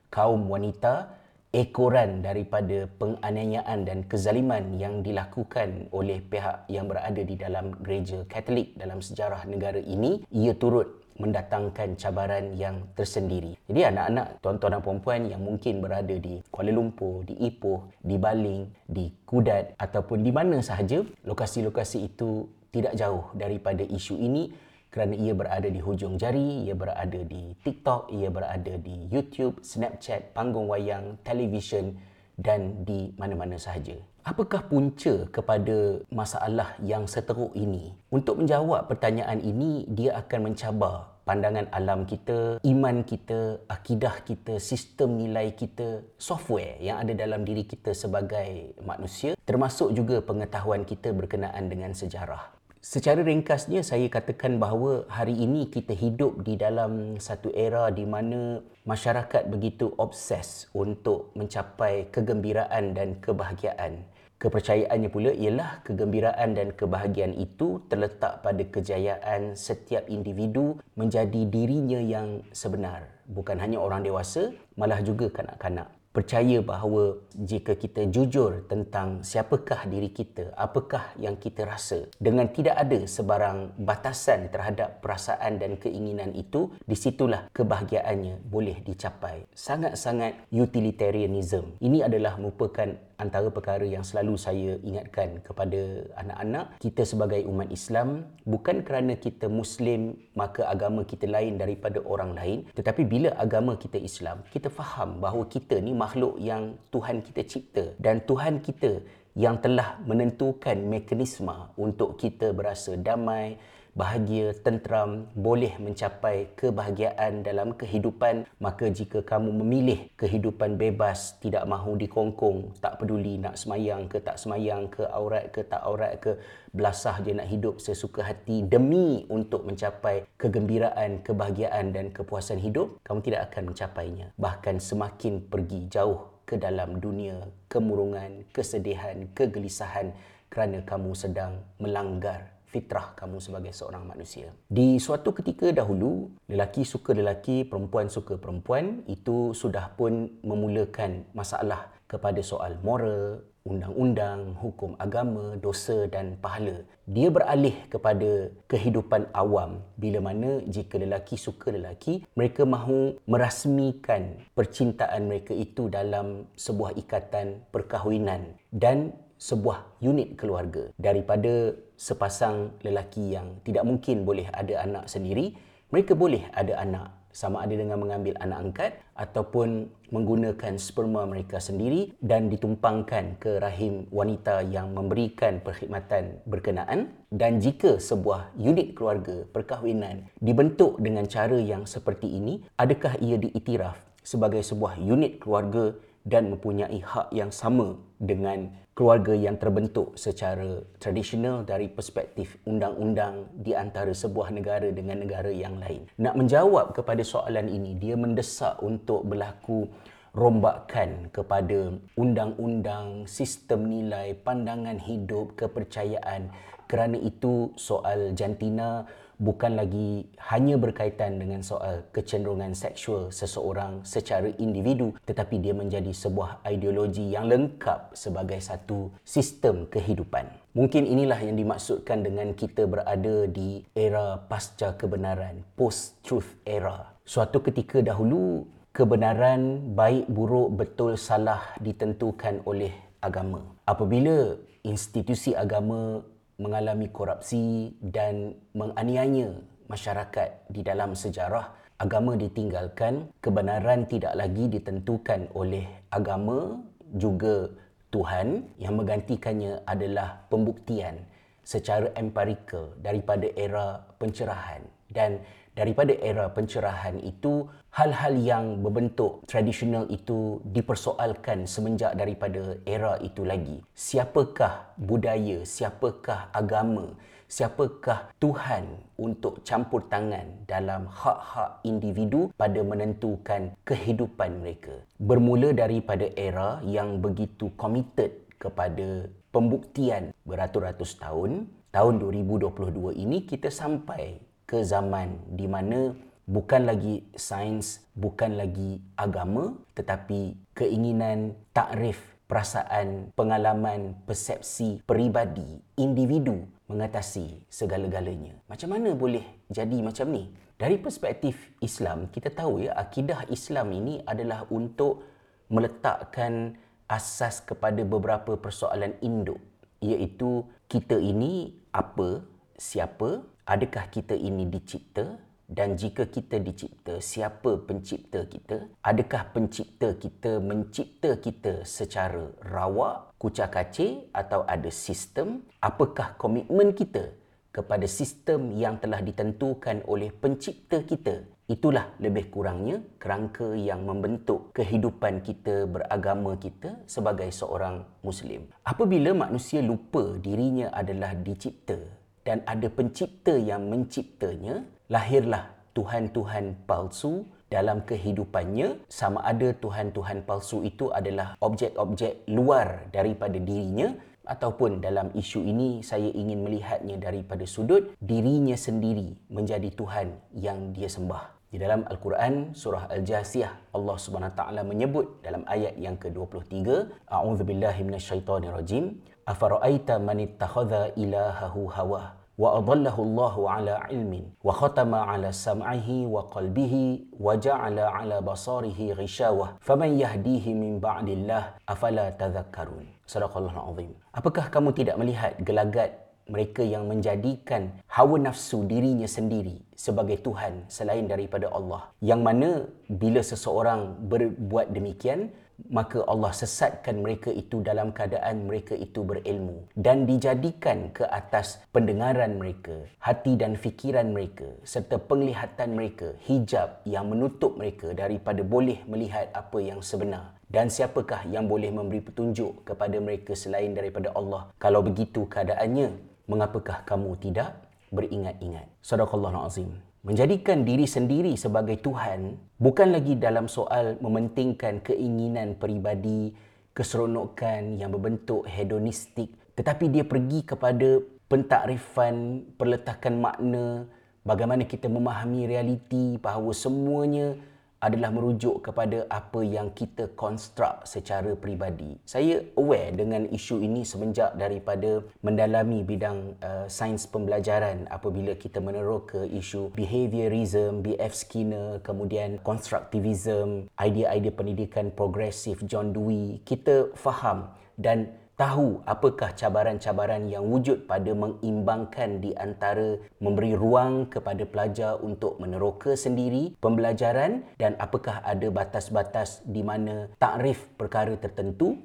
kaum 0.09 0.49
wanita 0.49 1.19
ekoran 1.49 2.21
daripada 2.21 2.85
penganiayaan 3.01 3.81
dan 3.81 4.05
kezaliman 4.05 4.77
yang 4.77 5.01
dilakukan 5.01 5.89
oleh 5.89 6.21
pihak 6.21 6.69
yang 6.69 6.85
berada 6.85 7.21
di 7.25 7.33
dalam 7.33 7.73
gereja 7.81 8.21
Katolik 8.29 8.77
dalam 8.77 9.01
sejarah 9.01 9.49
negara 9.49 9.81
ini 9.81 10.21
ia 10.29 10.53
turut 10.53 10.98
mendatangkan 11.19 11.99
cabaran 11.99 12.55
yang 12.55 12.81
tersendiri. 12.95 13.59
Jadi 13.67 13.91
anak-anak 13.91 14.39
tuan-tuan 14.39 14.79
dan 14.79 14.81
puan-puan 14.81 15.21
yang 15.27 15.43
mungkin 15.43 15.83
berada 15.83 16.15
di 16.15 16.39
Kuala 16.47 16.71
Lumpur, 16.71 17.27
di 17.27 17.35
Ipoh, 17.43 17.91
di 17.99 18.15
Baling, 18.15 18.71
di 18.87 19.11
Kudat 19.27 19.75
ataupun 19.75 20.23
di 20.23 20.31
mana 20.31 20.63
sahaja, 20.63 21.03
lokasi-lokasi 21.27 22.07
itu 22.07 22.47
tidak 22.71 22.95
jauh 22.95 23.29
daripada 23.35 23.83
isu 23.83 24.15
ini 24.15 24.49
kerana 24.89 25.13
ia 25.13 25.37
berada 25.37 25.69
di 25.69 25.77
hujung 25.77 26.17
jari, 26.17 26.65
ia 26.65 26.73
berada 26.73 27.21
di 27.21 27.53
TikTok, 27.61 28.09
ia 28.09 28.33
berada 28.33 28.73
di 28.73 29.05
YouTube, 29.13 29.61
Snapchat, 29.61 30.33
panggung 30.33 30.65
wayang, 30.65 31.21
televisyen 31.21 31.93
dan 32.39 32.87
di 32.87 33.11
mana-mana 33.19 33.59
sahaja. 33.59 33.99
Apakah 34.23 34.67
punca 34.67 35.27
kepada 35.31 36.03
masalah 36.11 36.75
yang 36.83 37.07
seteruk 37.09 37.51
ini? 37.55 37.95
Untuk 38.11 38.39
menjawab 38.39 38.87
pertanyaan 38.87 39.41
ini, 39.43 39.87
dia 39.89 40.15
akan 40.19 40.51
mencabar 40.51 41.19
pandangan 41.29 41.69
alam 41.69 42.09
kita, 42.09 42.57
iman 42.65 43.05
kita, 43.05 43.61
akidah 43.69 44.25
kita, 44.25 44.57
sistem 44.57 45.13
nilai 45.21 45.53
kita, 45.53 46.01
software 46.17 46.81
yang 46.81 46.97
ada 46.97 47.13
dalam 47.13 47.45
diri 47.45 47.69
kita 47.69 47.93
sebagai 47.93 48.73
manusia, 48.81 49.37
termasuk 49.45 49.93
juga 49.93 50.25
pengetahuan 50.25 50.81
kita 50.89 51.13
berkenaan 51.13 51.69
dengan 51.69 51.93
sejarah. 51.93 52.58
Secara 52.79 53.27
ringkasnya 53.27 53.83
saya 53.83 54.07
katakan 54.07 54.55
bahawa 54.55 55.03
hari 55.11 55.35
ini 55.35 55.67
kita 55.67 55.91
hidup 55.91 56.47
di 56.47 56.55
dalam 56.55 57.19
satu 57.19 57.51
era 57.51 57.91
di 57.91 58.07
mana 58.07 58.63
masyarakat 58.87 59.51
begitu 59.51 59.91
obses 59.99 60.71
untuk 60.71 61.35
mencapai 61.35 62.07
kegembiraan 62.07 62.95
dan 62.95 63.19
kebahagiaan. 63.19 64.07
Kepercayaannya 64.39 65.11
pula 65.11 65.35
ialah 65.35 65.83
kegembiraan 65.83 66.55
dan 66.55 66.71
kebahagiaan 66.71 67.35
itu 67.35 67.83
terletak 67.91 68.47
pada 68.47 68.63
kejayaan 68.63 69.59
setiap 69.59 70.07
individu 70.07 70.79
menjadi 70.95 71.51
dirinya 71.51 71.99
yang 71.99 72.47
sebenar. 72.55 73.11
Bukan 73.27 73.59
hanya 73.59 73.83
orang 73.83 74.07
dewasa, 74.07 74.55
malah 74.79 75.03
juga 75.03 75.27
kanak-kanak 75.27 75.98
percaya 76.09 76.59
bahawa 76.65 77.21
jika 77.37 77.77
kita 77.77 78.09
jujur 78.09 78.65
tentang 78.65 79.21
siapakah 79.21 79.85
diri 79.85 80.09
kita, 80.09 80.51
apakah 80.57 81.13
yang 81.21 81.37
kita 81.37 81.63
rasa 81.63 82.09
dengan 82.17 82.49
tidak 82.49 82.75
ada 82.81 83.05
sebarang 83.05 83.77
batasan 83.77 84.49
terhadap 84.49 84.99
perasaan 84.99 85.61
dan 85.61 85.77
keinginan 85.77 86.33
itu, 86.33 86.73
di 86.83 86.97
situlah 86.97 87.47
kebahagiaannya 87.53 88.41
boleh 88.41 88.81
dicapai. 88.81 89.45
Sangat-sangat 89.53 90.49
utilitarianism. 90.49 91.77
Ini 91.77 92.09
adalah 92.09 92.41
merupakan 92.41 93.08
antara 93.19 93.51
perkara 93.51 93.83
yang 93.83 94.01
selalu 94.01 94.33
saya 94.39 94.79
ingatkan 94.81 95.43
kepada 95.43 96.07
anak-anak 96.17 96.65
kita 96.79 97.03
sebagai 97.03 97.43
umat 97.51 97.69
Islam 97.69 98.23
bukan 98.47 98.81
kerana 98.87 99.19
kita 99.19 99.51
muslim 99.51 100.15
maka 100.33 100.65
agama 100.71 101.03
kita 101.03 101.27
lain 101.27 101.59
daripada 101.59 101.99
orang 102.07 102.31
lain 102.33 102.59
tetapi 102.73 103.03
bila 103.03 103.35
agama 103.35 103.75
kita 103.75 103.99
Islam 103.99 104.41
kita 104.55 104.71
faham 104.71 105.19
bahawa 105.19 105.43
kita 105.51 105.77
ni 105.83 105.91
makhluk 105.91 106.39
yang 106.39 106.79
Tuhan 106.93 107.19
kita 107.21 107.41
cipta. 107.43 107.83
Dan 107.99 108.23
Tuhan 108.23 108.63
kita 108.63 109.03
yang 109.37 109.61
telah 109.61 110.01
menentukan 110.03 110.77
mekanisme 110.79 111.53
untuk 111.77 112.17
kita 112.17 112.51
berasa 112.51 112.97
damai 112.97 113.59
bahagia, 113.99 114.55
tenteram, 114.55 115.27
boleh 115.35 115.75
mencapai 115.75 116.55
kebahagiaan 116.55 117.43
dalam 117.43 117.75
kehidupan, 117.75 118.47
maka 118.63 118.87
jika 118.87 119.19
kamu 119.19 119.51
memilih 119.59 120.07
kehidupan 120.15 120.79
bebas, 120.79 121.35
tidak 121.43 121.67
mahu 121.67 121.99
dikongkong, 121.99 122.79
tak 122.79 122.95
peduli 122.95 123.35
nak 123.35 123.59
semayang 123.59 124.07
ke 124.07 124.23
tak 124.23 124.39
semayang 124.39 124.87
ke, 124.87 125.03
aurat 125.03 125.51
ke 125.51 125.67
tak 125.67 125.83
aurat 125.83 126.15
ke, 126.23 126.39
belasah 126.71 127.19
je 127.19 127.35
nak 127.35 127.51
hidup 127.51 127.83
sesuka 127.83 128.23
hati 128.23 128.63
demi 128.63 129.27
untuk 129.27 129.67
mencapai 129.67 130.23
kegembiraan, 130.39 131.19
kebahagiaan 131.19 131.91
dan 131.91 132.15
kepuasan 132.15 132.63
hidup, 132.63 133.03
kamu 133.03 133.19
tidak 133.19 133.51
akan 133.51 133.75
mencapainya. 133.75 134.31
Bahkan 134.39 134.79
semakin 134.79 135.43
pergi 135.43 135.91
jauh 135.91 136.39
ke 136.47 136.55
dalam 136.55 137.03
dunia 137.03 137.35
kemurungan, 137.67 138.47
kesedihan, 138.55 139.27
kegelisahan 139.35 140.15
kerana 140.47 140.81
kamu 140.87 141.11
sedang 141.13 141.61
melanggar 141.77 142.58
fitrah 142.69 143.17
kamu 143.17 143.41
sebagai 143.41 143.73
seorang 143.73 144.05
manusia. 144.05 144.53
Di 144.69 145.01
suatu 145.01 145.33
ketika 145.33 145.73
dahulu, 145.73 146.29
lelaki 146.45 146.85
suka 146.85 147.17
lelaki, 147.17 147.65
perempuan 147.65 148.07
suka 148.07 148.37
perempuan, 148.37 149.01
itu 149.09 149.51
sudah 149.57 149.89
pun 149.97 150.29
memulakan 150.45 151.25
masalah 151.33 151.89
kepada 152.05 152.41
soal 152.45 152.77
moral, 152.81 153.41
undang-undang, 153.69 154.57
hukum 154.57 154.97
agama, 154.97 155.53
dosa 155.61 156.09
dan 156.09 156.39
pahala. 156.41 156.81
Dia 157.09 157.29
beralih 157.29 157.73
kepada 157.89 158.49
kehidupan 158.65 159.29
awam 159.33 159.81
bila 159.97 160.21
mana 160.21 160.61
jika 160.65 160.97
lelaki 160.97 161.37
suka 161.37 161.73
lelaki, 161.73 162.25
mereka 162.33 162.65
mahu 162.65 163.17
merasmikan 163.29 164.45
percintaan 164.57 165.29
mereka 165.29 165.53
itu 165.53 165.89
dalam 165.89 166.49
sebuah 166.57 166.97
ikatan 166.97 167.65
perkahwinan 167.73 168.57
dan 168.73 169.13
sebuah 169.39 170.03
unit 170.03 170.35
keluarga 170.35 170.91
daripada 170.99 171.73
sepasang 171.95 172.75
lelaki 172.83 173.33
yang 173.33 173.63
tidak 173.63 173.87
mungkin 173.87 174.27
boleh 174.27 174.51
ada 174.51 174.83
anak 174.83 175.07
sendiri 175.07 175.55
mereka 175.89 176.13
boleh 176.13 176.45
ada 176.53 176.77
anak. 176.77 177.09
Sama 177.29 177.61
ada 177.61 177.77
dengan 177.77 178.01
mengambil 178.01 178.33
anak 178.41 178.57
angkat 178.61 178.91
ataupun 179.13 179.89
menggunakan 180.09 180.81
sperma 180.81 181.29
mereka 181.29 181.61
sendiri 181.61 182.13
dan 182.21 182.49
ditumpangkan 182.49 183.37
ke 183.37 183.61
rahim 183.61 184.09
wanita 184.09 184.65
yang 184.65 184.93
memberikan 184.97 185.61
perkhidmatan 185.61 186.41
berkenaan. 186.49 187.13
Dan 187.29 187.61
jika 187.61 188.01
sebuah 188.01 188.53
unit 188.57 188.97
keluarga 188.97 189.45
perkahwinan 189.49 190.29
dibentuk 190.41 190.97
dengan 191.01 191.29
cara 191.29 191.57
yang 191.57 191.85
seperti 191.85 192.33
ini 192.33 192.65
adakah 192.77 193.17
ia 193.21 193.37
diiktiraf 193.37 193.97
sebagai 194.25 194.61
sebuah 194.65 194.97
unit 195.01 195.41
keluarga 195.41 195.97
dan 196.27 196.51
mempunyai 196.51 196.99
hak 196.99 197.31
yang 197.31 197.51
sama 197.51 197.95
dengan 198.19 198.71
keluarga 198.99 199.31
yang 199.31 199.55
terbentuk 199.55 200.19
secara 200.19 200.83
tradisional 200.99 201.63
dari 201.63 201.87
perspektif 201.87 202.59
undang-undang 202.67 203.47
di 203.55 203.71
antara 203.71 204.11
sebuah 204.11 204.51
negara 204.51 204.91
dengan 204.91 205.23
negara 205.23 205.47
yang 205.47 205.79
lain. 205.79 206.03
Nak 206.19 206.35
menjawab 206.35 206.91
kepada 206.91 207.23
soalan 207.23 207.71
ini, 207.71 207.95
dia 207.95 208.19
mendesak 208.19 208.75
untuk 208.83 209.23
berlaku 209.23 209.87
rombakan 210.35 211.31
kepada 211.31 211.95
undang-undang, 212.19 213.23
sistem 213.23 213.87
nilai, 213.87 214.35
pandangan 214.35 214.99
hidup, 214.99 215.55
kepercayaan. 215.55 216.51
Kerana 216.89 217.15
itu 217.21 217.71
soal 217.79 218.35
jantina 218.35 219.07
bukan 219.39 219.79
lagi 219.79 220.27
hanya 220.51 220.75
berkaitan 220.75 221.39
dengan 221.39 221.63
soal 221.63 222.03
kecenderungan 222.11 222.75
seksual 222.75 223.31
seseorang 223.31 224.03
secara 224.03 224.51
individu 224.59 225.15
tetapi 225.23 225.63
dia 225.63 225.71
menjadi 225.71 226.11
sebuah 226.11 226.59
ideologi 226.67 227.31
yang 227.31 227.47
lengkap 227.47 228.13
sebagai 228.13 228.59
satu 228.59 229.15
sistem 229.23 229.87
kehidupan. 229.87 230.45
Mungkin 230.75 231.07
inilah 231.07 231.39
yang 231.39 231.57
dimaksudkan 231.57 232.21
dengan 232.21 232.53
kita 232.53 232.85
berada 232.85 233.49
di 233.49 233.81
era 233.95 234.37
pasca 234.37 234.93
kebenaran, 234.93 235.65
post-truth 235.73 236.59
era. 236.67 237.15
Suatu 237.25 237.63
ketika 237.63 238.03
dahulu, 238.05 238.67
kebenaran 238.93 239.95
baik 239.95 240.29
buruk 240.29 240.75
betul 240.77 241.15
salah 241.17 241.73
ditentukan 241.81 242.61
oleh 242.67 242.93
agama. 243.23 243.63
Apabila 243.87 244.59
institusi 244.85 245.53
agama 245.57 246.21
mengalami 246.59 247.07
korupsi 247.09 247.95
dan 248.03 248.53
menganiaya 248.75 249.55
masyarakat 249.87 250.69
di 250.69 250.83
dalam 250.85 251.15
sejarah 251.15 251.71
agama 251.97 252.35
ditinggalkan 252.35 253.31
kebenaran 253.39 254.05
tidak 254.05 254.35
lagi 254.35 254.67
ditentukan 254.67 255.49
oleh 255.55 255.87
agama 256.11 256.77
juga 257.15 257.71
Tuhan 258.09 258.65
yang 258.81 258.99
menggantikannya 258.99 259.85
adalah 259.85 260.45
pembuktian 260.51 261.23
secara 261.61 262.09
empirikal 262.17 262.97
daripada 262.97 263.45
era 263.53 264.01
pencerahan. 264.17 264.81
Dan 265.09 265.41
daripada 265.79 266.11
era 266.19 266.51
pencerahan 266.51 267.15
itu 267.23 267.63
hal-hal 267.95 268.35
yang 268.35 268.83
berbentuk 268.83 269.47
tradisional 269.47 270.03
itu 270.11 270.59
dipersoalkan 270.75 271.63
semenjak 271.63 272.19
daripada 272.19 272.75
era 272.83 273.15
itu 273.23 273.47
lagi. 273.47 273.79
Siapakah 273.95 274.99
budaya 274.99 275.63
siapakah 275.63 276.51
agama 276.51 277.15
siapakah 277.49 278.29
Tuhan 278.37 278.85
untuk 279.17 279.65
campur 279.65 280.05
tangan 280.05 280.69
dalam 280.69 281.09
hak-hak 281.09 281.81
individu 281.81 282.53
pada 282.53 282.77
menentukan 282.85 283.73
kehidupan 283.83 284.61
mereka? 284.61 284.93
Bermula 285.17 285.73
daripada 285.73 286.29
era 286.37 286.77
yang 286.85 287.17
begitu 287.17 287.73
committed 287.73 288.37
kepada 288.61 289.25
pembuktian 289.49 290.29
beratus-ratus 290.45 291.17
tahun 291.17 291.65
tahun 291.89 292.21
2022 292.21 293.17
ini 293.17 293.49
kita 293.49 293.73
sampai 293.73 294.37
ke 294.69 294.85
zaman 294.85 295.41
di 295.57 295.65
mana 295.65 296.13
bukan 296.45 296.85
lagi 296.85 297.25
sains, 297.33 298.05
bukan 298.13 298.53
lagi 298.53 299.01
agama, 299.17 299.73
tetapi 299.97 300.53
keinginan 300.77 301.57
takrif 301.73 302.21
perasaan, 302.45 303.33
pengalaman, 303.33 304.17
persepsi 304.29 305.01
peribadi, 305.05 305.81
individu 305.97 306.65
mengatasi 306.89 307.65
segala-galanya. 307.69 308.57
Macam 308.65 308.93
mana 308.93 309.13
boleh 309.13 309.45
jadi 309.69 310.01
macam 310.01 310.33
ni? 310.33 310.49
Dari 310.77 310.97
perspektif 310.97 311.73
Islam, 311.81 312.29
kita 312.33 312.49
tahu 312.49 312.85
ya 312.85 312.97
akidah 312.97 313.45
Islam 313.53 313.93
ini 313.93 314.21
adalah 314.25 314.65
untuk 314.73 315.25
meletakkan 315.69 316.73
asas 317.05 317.61
kepada 317.61 318.01
beberapa 318.01 318.57
persoalan 318.57 319.17
induk 319.21 319.61
iaitu 320.01 320.65
kita 320.89 321.21
ini 321.21 321.77
apa, 321.93 322.41
siapa, 322.79 323.45
adakah 323.69 324.09
kita 324.09 324.33
ini 324.33 324.65
dicipta? 324.65 325.37
Dan 325.69 325.93
jika 325.93 326.25
kita 326.25 326.57
dicipta 326.57 327.21
siapa 327.21 327.77
pencipta 327.85 328.41
kita? 328.49 328.89
Adakah 329.05 329.53
pencipta 329.53 330.17
kita 330.17 330.57
mencipta 330.57 331.37
kita 331.37 331.85
secara 331.85 332.49
rawak 332.65 333.37
kucak 333.37 333.77
kacir 333.77 334.25
atau 334.33 334.65
ada 334.65 334.89
sistem? 334.89 335.61
Apakah 335.77 336.33
komitmen 336.41 336.97
kita 336.97 337.37
kepada 337.69 338.09
sistem 338.09 338.73
yang 338.73 338.97
telah 338.97 339.21
ditentukan 339.21 340.09
oleh 340.09 340.33
pencipta 340.33 341.05
kita? 341.05 341.45
Itulah 341.69 342.17
lebih 342.17 342.49
kurangnya 342.49 343.05
kerangka 343.21 343.77
yang 343.77 344.01
membentuk 344.09 344.73
kehidupan 344.73 345.45
kita 345.45 345.85
beragama 345.85 346.57
kita 346.57 346.97
sebagai 347.05 347.53
seorang 347.53 348.09
muslim. 348.25 348.65
Apabila 348.81 349.37
manusia 349.37 349.85
lupa 349.85 350.33
dirinya 350.41 350.89
adalah 350.89 351.37
dicipta 351.37 352.18
dan 352.49 352.65
ada 352.65 352.89
pencipta 352.89 353.53
yang 353.53 353.85
menciptanya, 353.93 354.81
lahirlah 355.05 355.69
Tuhan-Tuhan 355.93 356.89
palsu, 356.89 357.45
dalam 357.69 358.01
kehidupannya. 358.03 359.05
Sama 359.07 359.45
ada 359.45 359.69
Tuhan-Tuhan 359.77 360.43
palsu 360.43 360.81
itu 360.81 361.13
adalah 361.13 361.53
objek-objek 361.61 362.49
luar 362.49 363.07
daripada 363.13 363.55
dirinya. 363.61 364.17
Ataupun 364.49 364.97
dalam 364.97 365.29
isu 365.37 365.61
ini 365.61 366.01
saya 366.01 366.25
ingin 366.33 366.65
melihatnya 366.65 367.21
daripada 367.21 367.69
sudut 367.69 368.17
dirinya 368.17 368.73
sendiri 368.73 369.37
menjadi 369.45 369.93
Tuhan 369.93 370.33
yang 370.57 370.89
dia 370.89 371.05
sembah. 371.05 371.53
Di 371.69 371.77
dalam 371.77 372.01
Al-Quran 372.09 372.73
surah 372.73 373.13
Al-Jasiyah 373.13 373.93
Allah 373.93 374.17
Subhanahu 374.17 374.57
taala 374.57 374.81
menyebut 374.81 375.45
dalam 375.45 375.61
ayat 375.69 375.93
yang 376.01 376.17
ke-23 376.17 376.81
A'udzubillahi 377.29 378.01
minasyaitonirrajim. 378.09 379.21
Afara'aita 379.45 380.17
man 380.17 380.41
ittakhadha 380.41 381.13
ilahahu 381.13 381.85
hawa 381.93 382.38
wa 382.59 382.75
adallahu 382.75 383.23
Allahu 383.23 383.61
ala 383.71 383.95
ilmin 384.11 384.43
wa 384.67 384.75
khatama 384.75 385.23
ala 385.31 385.47
sam'ihi 385.47 386.27
wa 386.27 386.43
qalbihi 386.51 387.31
wa 387.39 387.55
ja'ala 387.55 388.11
ala 388.19 388.43
basarihi 388.43 389.15
ghishawah 389.15 389.79
faman 389.79 390.19
yahdihi 390.19 390.75
min 390.75 390.99
ba'dillah 390.99 391.79
afala 391.87 392.35
tadhakkarun. 392.35 393.07
Sadaqallahul 393.23 393.79
azim. 393.95 394.11
Apakah 394.35 394.67
kamu 394.67 394.91
tidak 394.91 395.15
melihat 395.15 395.55
gelagat 395.63 396.11
mereka 396.51 396.83
yang 396.83 397.05
menjadikan 397.07 397.95
hawa 398.09 398.35
nafsu 398.41 398.83
dirinya 398.91 399.29
sendiri 399.29 399.79
sebagai 399.95 400.41
Tuhan 400.41 400.89
selain 400.91 401.29
daripada 401.31 401.69
Allah. 401.69 402.11
Yang 402.19 402.41
mana 402.41 402.69
bila 403.07 403.39
seseorang 403.39 404.01
berbuat 404.27 404.91
demikian, 404.91 405.53
maka 405.87 406.19
Allah 406.27 406.51
sesatkan 406.51 407.23
mereka 407.23 407.47
itu 407.49 407.79
dalam 407.79 408.11
keadaan 408.11 408.67
mereka 408.67 408.99
itu 408.99 409.23
berilmu 409.23 409.87
dan 409.95 410.27
dijadikan 410.27 411.15
ke 411.15 411.23
atas 411.23 411.79
pendengaran 411.95 412.59
mereka, 412.59 413.07
hati 413.23 413.55
dan 413.55 413.79
fikiran 413.79 414.35
mereka 414.35 414.67
serta 414.83 415.15
penglihatan 415.15 415.95
mereka 415.95 416.35
hijab 416.43 416.99
yang 417.07 417.31
menutup 417.31 417.79
mereka 417.79 418.11
daripada 418.11 418.59
boleh 418.59 418.99
melihat 419.07 419.47
apa 419.55 419.79
yang 419.79 420.03
sebenar. 420.03 420.59
Dan 420.69 420.85
siapakah 420.85 421.49
yang 421.49 421.65
boleh 421.65 421.89
memberi 421.89 422.21
petunjuk 422.21 422.85
kepada 422.85 423.17
mereka 423.17 423.57
selain 423.57 423.89
daripada 423.97 424.29
Allah? 424.37 424.69
Kalau 424.77 425.01
begitu 425.01 425.49
keadaannya, 425.49 426.13
mengapakah 426.45 427.01
kamu 427.09 427.41
tidak 427.41 427.73
beringat-ingat? 428.13 428.85
Sadaqallahu 429.01 429.65
azim. 429.65 430.08
Menjadikan 430.29 430.85
diri 430.85 431.09
sendiri 431.09 431.57
sebagai 431.57 431.97
Tuhan 432.05 432.53
bukan 432.77 433.17
lagi 433.17 433.33
dalam 433.33 433.65
soal 433.65 434.13
mementingkan 434.21 435.01
keinginan 435.01 435.73
peribadi, 435.73 436.53
keseronokan 436.93 437.97
yang 437.97 438.13
berbentuk 438.13 438.69
hedonistik, 438.69 439.49
tetapi 439.73 440.05
dia 440.13 440.21
pergi 440.21 440.61
kepada 440.61 441.17
pentakrifan, 441.49 442.61
perletakan 442.77 443.41
makna, 443.41 444.05
bagaimana 444.45 444.85
kita 444.85 445.09
memahami 445.09 445.65
realiti 445.65 446.37
bahawa 446.37 446.77
semuanya 446.77 447.57
adalah 447.99 448.31
merujuk 448.31 448.79
kepada 448.83 449.27
apa 449.27 449.59
yang 449.63 449.91
kita 449.91 450.31
konstruk 450.39 451.03
secara 451.03 451.51
peribadi. 451.55 452.15
Saya 452.23 452.63
aware 452.79 453.11
dengan 453.11 453.43
isu 453.51 453.83
ini 453.83 454.07
semenjak 454.07 454.55
daripada 454.55 455.19
mendalami 455.43 456.03
bidang 456.03 456.55
uh, 456.63 456.87
sains 456.87 457.27
pembelajaran 457.27 458.07
apabila 458.07 458.55
kita 458.55 458.79
meneroka 458.79 459.43
isu 459.43 459.91
behaviorism, 459.91 461.03
BF 461.03 461.33
Skinner, 461.35 461.99
kemudian 461.99 462.57
constructivism, 462.63 463.91
idea-idea 463.99 464.53
pendidikan 464.55 465.11
progresif 465.11 465.83
John 465.83 466.15
Dewey, 466.15 466.63
kita 466.63 467.11
faham 467.19 467.75
dan 467.99 468.31
tahu 468.59 468.99
apakah 469.07 469.55
cabaran-cabaran 469.55 470.51
yang 470.51 470.67
wujud 470.67 471.07
pada 471.07 471.31
mengimbangkan 471.31 472.43
di 472.43 472.51
antara 472.59 473.15
memberi 473.39 473.71
ruang 473.71 474.27
kepada 474.27 474.67
pelajar 474.67 475.15
untuk 475.23 475.55
meneroka 475.63 476.19
sendiri 476.19 476.75
pembelajaran 476.83 477.63
dan 477.79 477.95
apakah 478.03 478.43
ada 478.43 478.67
batas-batas 478.67 479.63
di 479.63 479.79
mana 479.79 480.27
takrif 480.35 480.91
perkara 480.99 481.39
tertentu 481.39 481.95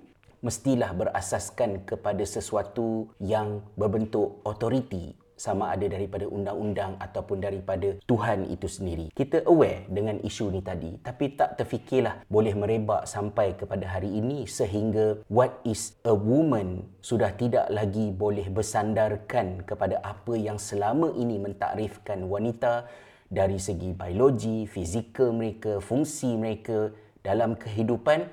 mestilah 0.47 0.95
berasaskan 0.95 1.83
kepada 1.83 2.23
sesuatu 2.23 3.11
yang 3.19 3.59
berbentuk 3.75 4.39
otoriti 4.47 5.24
sama 5.35 5.75
ada 5.75 5.87
daripada 5.91 6.25
undang-undang 6.31 6.95
ataupun 7.03 7.43
daripada 7.43 7.99
Tuhan 8.07 8.47
itu 8.49 8.71
sendiri. 8.71 9.11
Kita 9.11 9.45
aware 9.47 9.87
dengan 9.91 10.23
isu 10.23 10.55
ni 10.55 10.63
tadi 10.63 10.95
tapi 11.03 11.35
tak 11.35 11.59
terfikirlah 11.59 12.27
boleh 12.31 12.55
merebak 12.55 13.05
sampai 13.05 13.59
kepada 13.59 13.85
hari 13.99 14.15
ini 14.15 14.47
sehingga 14.47 15.23
what 15.27 15.59
is 15.67 15.99
a 16.07 16.15
woman 16.15 16.87
sudah 17.03 17.35
tidak 17.35 17.67
lagi 17.69 18.15
boleh 18.15 18.47
bersandarkan 18.49 19.67
kepada 19.67 19.99
apa 20.01 20.35
yang 20.39 20.57
selama 20.57 21.11
ini 21.19 21.43
mentakrifkan 21.43 22.25
wanita 22.27 22.87
dari 23.35 23.59
segi 23.59 23.91
biologi, 23.91 24.65
fizikal 24.71 25.35
mereka, 25.35 25.83
fungsi 25.83 26.39
mereka 26.39 26.95
dalam 27.25 27.59
kehidupan 27.59 28.29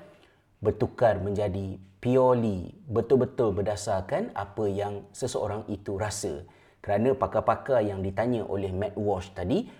bertukar 0.62 1.18
menjadi 1.18 1.80
purely 1.98 2.70
betul-betul 2.86 3.50
berdasarkan 3.54 4.30
apa 4.34 4.64
yang 4.70 5.02
seseorang 5.10 5.66
itu 5.70 5.98
rasa 5.98 6.46
kerana 6.82 7.14
pakar-pakar 7.14 7.80
yang 7.86 8.02
ditanya 8.02 8.42
oleh 8.44 8.74
Matt 8.74 8.98
Walsh 8.98 9.30
tadi 9.32 9.70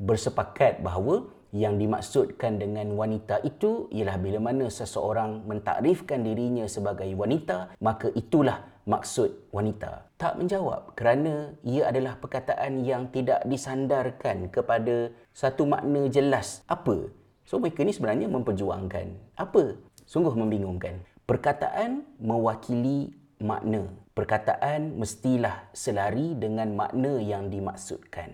bersepakat 0.00 0.80
bahawa 0.80 1.28
yang 1.54 1.78
dimaksudkan 1.80 2.58
dengan 2.58 2.92
wanita 2.96 3.40
itu 3.44 3.86
ialah 3.94 4.16
bila 4.18 4.42
mana 4.42 4.66
seseorang 4.66 5.46
mentakrifkan 5.46 6.20
dirinya 6.24 6.66
sebagai 6.66 7.08
wanita 7.14 7.76
maka 7.80 8.10
itulah 8.12 8.66
maksud 8.88 9.50
wanita. 9.52 10.08
Tak 10.16 10.38
menjawab 10.40 10.94
kerana 10.96 11.52
ia 11.66 11.90
adalah 11.90 12.16
perkataan 12.16 12.86
yang 12.86 13.12
tidak 13.12 13.44
disandarkan 13.44 14.48
kepada 14.48 15.12
satu 15.36 15.68
makna 15.68 16.08
jelas. 16.08 16.64
Apa? 16.70 17.10
So 17.44 17.60
mereka 17.62 17.82
ni 17.84 17.92
sebenarnya 17.92 18.30
memperjuangkan. 18.30 19.38
Apa? 19.38 19.76
Sungguh 20.06 20.32
membingungkan. 20.32 21.02
Perkataan 21.26 22.06
mewakili 22.22 23.10
makna 23.40 23.88
perkataan 24.16 24.96
mestilah 24.96 25.68
selari 25.76 26.32
dengan 26.36 26.72
makna 26.72 27.20
yang 27.20 27.52
dimaksudkan. 27.52 28.32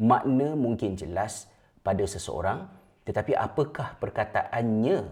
Makna 0.00 0.56
mungkin 0.56 0.96
jelas 0.96 1.50
pada 1.84 2.04
seseorang, 2.08 2.64
tetapi 3.04 3.36
apakah 3.36 4.00
perkataannya 4.00 5.04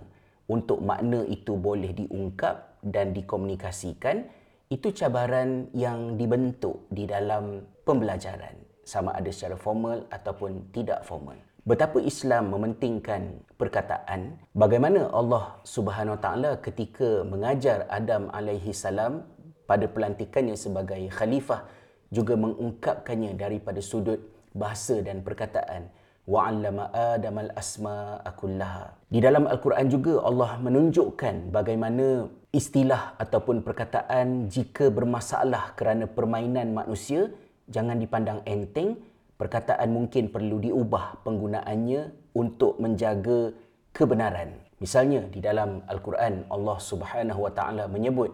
untuk 0.49 0.81
makna 0.81 1.27
itu 1.29 1.59
boleh 1.59 1.93
diungkap 1.93 2.81
dan 2.81 3.13
dikomunikasikan, 3.13 4.25
itu 4.73 4.89
cabaran 4.95 5.69
yang 5.77 6.19
dibentuk 6.19 6.89
di 6.91 7.07
dalam 7.07 7.63
pembelajaran, 7.87 8.57
sama 8.83 9.15
ada 9.15 9.31
secara 9.31 9.59
formal 9.59 10.07
ataupun 10.11 10.71
tidak 10.75 11.03
formal. 11.07 11.39
Betapa 11.67 11.99
Islam 11.99 12.55
mementingkan 12.55 13.43
perkataan, 13.59 14.39
bagaimana 14.55 15.11
Allah 15.11 15.59
Subhanahu 15.67 16.15
Taala 16.23 16.63
ketika 16.63 17.27
mengajar 17.27 17.91
Adam 17.91 18.31
alaihi 18.31 18.71
salam 18.71 19.27
pada 19.67 19.91
pelantikannya 19.91 20.55
sebagai 20.55 21.11
khalifah 21.11 21.67
juga 22.15 22.39
mengungkapkannya 22.39 23.35
daripada 23.35 23.83
sudut 23.83 24.23
bahasa 24.55 25.03
dan 25.03 25.27
perkataan. 25.27 25.91
Wa 26.23 26.47
'allama 26.47 26.87
adam 26.95 27.35
al-asma 27.43 28.23
kullaha. 28.39 28.95
Di 29.11 29.19
dalam 29.19 29.51
al-Quran 29.51 29.91
juga 29.91 30.23
Allah 30.23 30.63
menunjukkan 30.63 31.51
bagaimana 31.51 32.31
istilah 32.55 33.19
ataupun 33.19 33.67
perkataan 33.67 34.47
jika 34.47 34.87
bermasalah 34.87 35.75
kerana 35.75 36.07
permainan 36.07 36.71
manusia 36.71 37.27
jangan 37.67 37.99
dipandang 37.99 38.39
enteng 38.47 39.03
perkataan 39.37 39.89
mungkin 39.93 40.33
perlu 40.33 40.61
diubah 40.61 41.23
penggunaannya 41.25 42.33
untuk 42.37 42.81
menjaga 42.81 43.53
kebenaran. 43.93 44.57
Misalnya 44.77 45.25
di 45.33 45.41
dalam 45.41 45.81
Al-Quran 45.89 46.49
Allah 46.53 46.77
Subhanahu 46.77 47.49
Wa 47.49 47.53
Taala 47.57 47.89
menyebut 47.89 48.33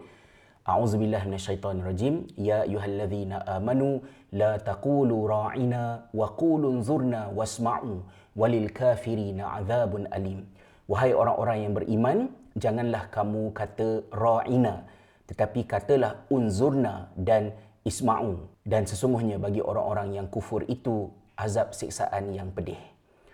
A'udzubillahi 0.63 1.27
minasyaitonirrajim 1.27 2.39
ya 2.39 2.63
ayyuhallazina 2.63 3.43
amanu 3.51 3.99
la 4.31 4.63
taqulu 4.63 5.27
ra'ina 5.27 6.07
wa 6.15 6.39
qulu 6.39 6.79
zurna 6.87 7.35
wasma'u 7.35 8.07
walil 8.39 8.71
kafirina 8.71 9.59
'adzabun 9.59 10.07
alim 10.15 10.47
Wahai 10.87 11.19
orang-orang 11.19 11.67
yang 11.67 11.75
beriman 11.75 12.19
janganlah 12.55 13.11
kamu 13.11 13.51
kata 13.51 14.07
ra'ina 14.15 14.87
tetapi 15.27 15.67
katalah 15.67 16.31
unzurna 16.31 17.11
dan 17.19 17.51
isma'u. 17.83 18.49
Dan 18.63 18.87
sesungguhnya 18.87 19.39
bagi 19.39 19.63
orang-orang 19.63 20.17
yang 20.19 20.27
kufur 20.31 20.63
itu 20.67 21.11
azab 21.39 21.75
siksaan 21.75 22.35
yang 22.35 22.55
pedih. 22.55 22.79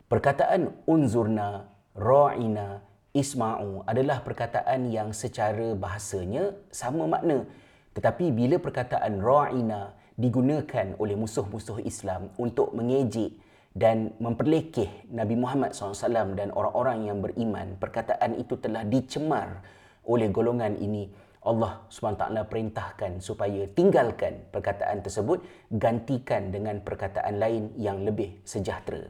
Perkataan 0.09 0.73
unzurna, 0.89 1.69
ra'ina, 1.93 2.81
Isma'u 3.17 3.89
adalah 3.89 4.21
perkataan 4.21 4.93
yang 4.93 5.17
secara 5.17 5.73
bahasanya 5.73 6.55
sama 6.69 7.09
makna. 7.09 7.49
Tetapi 7.97 8.31
bila 8.31 8.61
perkataan 8.61 9.19
ra'ina 9.19 9.97
digunakan 10.15 10.95
oleh 11.01 11.17
musuh-musuh 11.17 11.83
Islam 11.83 12.31
untuk 12.37 12.77
mengejek 12.77 13.33
dan 13.73 14.13
memperlekeh 14.23 15.09
Nabi 15.11 15.35
Muhammad 15.35 15.75
SAW 15.75 16.37
dan 16.37 16.53
orang-orang 16.53 17.09
yang 17.11 17.19
beriman, 17.25 17.81
perkataan 17.81 18.37
itu 18.37 18.61
telah 18.61 18.85
dicemar 18.85 19.65
oleh 20.05 20.29
golongan 20.29 20.77
ini. 20.79 21.11
Allah 21.49 21.81
SWT 21.89 22.29
perintahkan 22.53 23.25
supaya 23.25 23.65
tinggalkan 23.73 24.45
perkataan 24.53 25.01
tersebut, 25.01 25.41
gantikan 25.73 26.53
dengan 26.53 26.85
perkataan 26.85 27.41
lain 27.41 27.73
yang 27.81 28.05
lebih 28.05 28.37
sejahtera. 28.45 29.09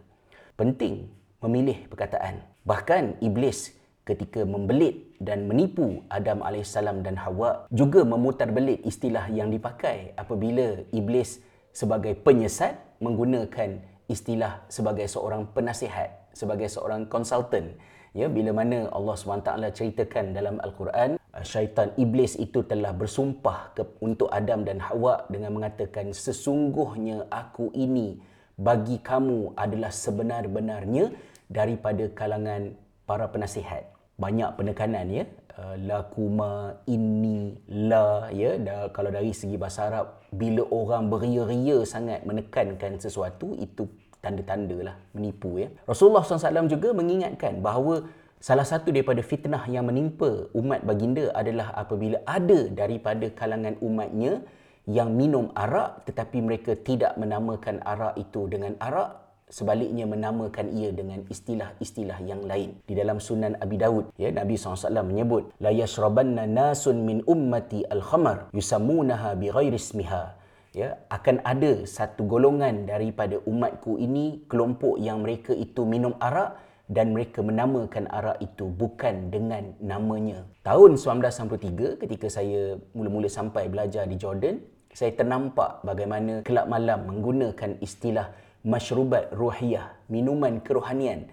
Penting 0.54 1.10
memilih 1.42 1.90
perkataan. 1.90 2.38
Bahkan 2.62 3.18
iblis 3.18 3.74
ketika 4.06 4.46
membelit 4.46 5.18
dan 5.18 5.50
menipu 5.50 6.06
Adam 6.08 6.40
AS 6.46 6.78
dan 6.78 7.18
Hawa 7.18 7.66
juga 7.74 8.06
memutar 8.06 8.48
belit 8.48 8.80
istilah 8.86 9.26
yang 9.28 9.50
dipakai 9.50 10.14
apabila 10.14 10.80
iblis 10.94 11.42
sebagai 11.74 12.16
penyesat 12.16 12.78
menggunakan 13.02 13.82
istilah 14.08 14.64
sebagai 14.72 15.04
seorang 15.06 15.46
penasihat, 15.52 16.32
sebagai 16.32 16.66
seorang 16.72 17.04
konsultan. 17.06 17.76
Ya, 18.16 18.26
bila 18.26 18.56
mana 18.56 18.88
Allah 18.88 19.14
SWT 19.14 19.50
ceritakan 19.76 20.32
dalam 20.32 20.56
Al-Quran, 20.64 21.20
syaitan 21.44 21.92
iblis 21.98 22.38
itu 22.38 22.64
telah 22.64 22.94
bersumpah 22.94 23.74
ke, 23.76 23.82
untuk 24.00 24.30
Adam 24.32 24.64
dan 24.64 24.78
Hawa 24.80 25.26
dengan 25.28 25.54
mengatakan 25.58 26.10
sesungguhnya 26.14 27.28
aku 27.28 27.70
ini 27.74 28.18
bagi 28.58 28.98
kamu 28.98 29.54
adalah 29.54 29.94
sebenar-benarnya 29.94 31.14
daripada 31.46 32.10
kalangan 32.12 32.74
para 33.06 33.30
penasihat. 33.30 33.86
Banyak 34.18 34.58
penekanan 34.58 35.06
ya. 35.08 35.24
Uh, 35.58 35.74
lakuma 35.90 36.78
inni 36.86 37.58
la 37.66 38.30
ya. 38.30 38.58
Da, 38.58 38.90
kalau 38.94 39.10
dari 39.10 39.34
segi 39.34 39.58
bahasa 39.58 39.90
Arab 39.90 40.22
bila 40.30 40.62
orang 40.70 41.10
beria-ria 41.10 41.82
sangat 41.82 42.22
menekankan 42.26 42.98
sesuatu 42.98 43.54
itu 43.58 43.86
tanda-tanda 44.18 44.92
lah 44.92 44.96
menipu 45.14 45.62
ya. 45.62 45.70
Rasulullah 45.86 46.22
SAW 46.26 46.66
juga 46.66 46.90
mengingatkan 46.94 47.62
bahawa 47.62 48.06
salah 48.38 48.66
satu 48.66 48.94
daripada 48.94 49.22
fitnah 49.22 49.66
yang 49.66 49.86
menimpa 49.86 50.50
umat 50.54 50.82
baginda 50.86 51.30
adalah 51.34 51.74
apabila 51.74 52.22
ada 52.24 52.70
daripada 52.70 53.26
kalangan 53.34 53.74
umatnya 53.82 54.42
yang 54.88 55.12
minum 55.12 55.52
arak 55.52 56.08
tetapi 56.08 56.40
mereka 56.40 56.72
tidak 56.78 57.12
menamakan 57.20 57.82
arak 57.84 58.16
itu 58.16 58.48
dengan 58.48 58.72
arak 58.80 59.28
sebaliknya 59.48 60.04
menamakan 60.04 60.72
ia 60.76 60.92
dengan 60.92 61.24
istilah-istilah 61.26 62.20
yang 62.24 62.44
lain. 62.44 62.78
Di 62.84 62.94
dalam 62.96 63.18
Sunan 63.18 63.56
Abi 63.58 63.80
Dawud, 63.80 64.12
ya 64.20 64.28
Nabi 64.32 64.60
SAW 64.60 65.04
menyebut 65.04 65.56
la 65.58 65.72
yashrabanna 65.72 66.44
nasun 66.44 67.02
min 67.02 67.24
ummati 67.24 67.84
al-khamar 67.88 68.52
yusammunaha 68.52 69.34
bighairi 69.34 69.76
ismiha. 69.76 70.36
Ya, 70.76 71.00
akan 71.08 71.40
ada 71.48 71.88
satu 71.88 72.28
golongan 72.28 72.84
daripada 72.84 73.40
umatku 73.48 73.96
ini 73.96 74.44
kelompok 74.46 75.00
yang 75.00 75.24
mereka 75.24 75.56
itu 75.56 75.88
minum 75.88 76.12
arak 76.20 76.60
dan 76.88 77.12
mereka 77.12 77.44
menamakan 77.44 78.08
arak 78.08 78.40
itu 78.40 78.68
bukan 78.72 79.28
dengan 79.28 79.76
namanya. 79.78 80.48
Tahun 80.64 80.96
1993 80.96 82.00
ketika 82.00 82.26
saya 82.32 82.80
mula-mula 82.96 83.28
sampai 83.28 83.68
belajar 83.68 84.08
di 84.08 84.16
Jordan, 84.16 84.56
saya 84.96 85.12
ternampak 85.12 85.84
bagaimana 85.84 86.40
kelab 86.42 86.66
malam 86.66 87.04
menggunakan 87.06 87.76
istilah 87.84 88.32
masyrubat 88.64 89.30
ruhiyah, 89.36 89.94
minuman 90.08 90.58
kerohanian 90.64 91.28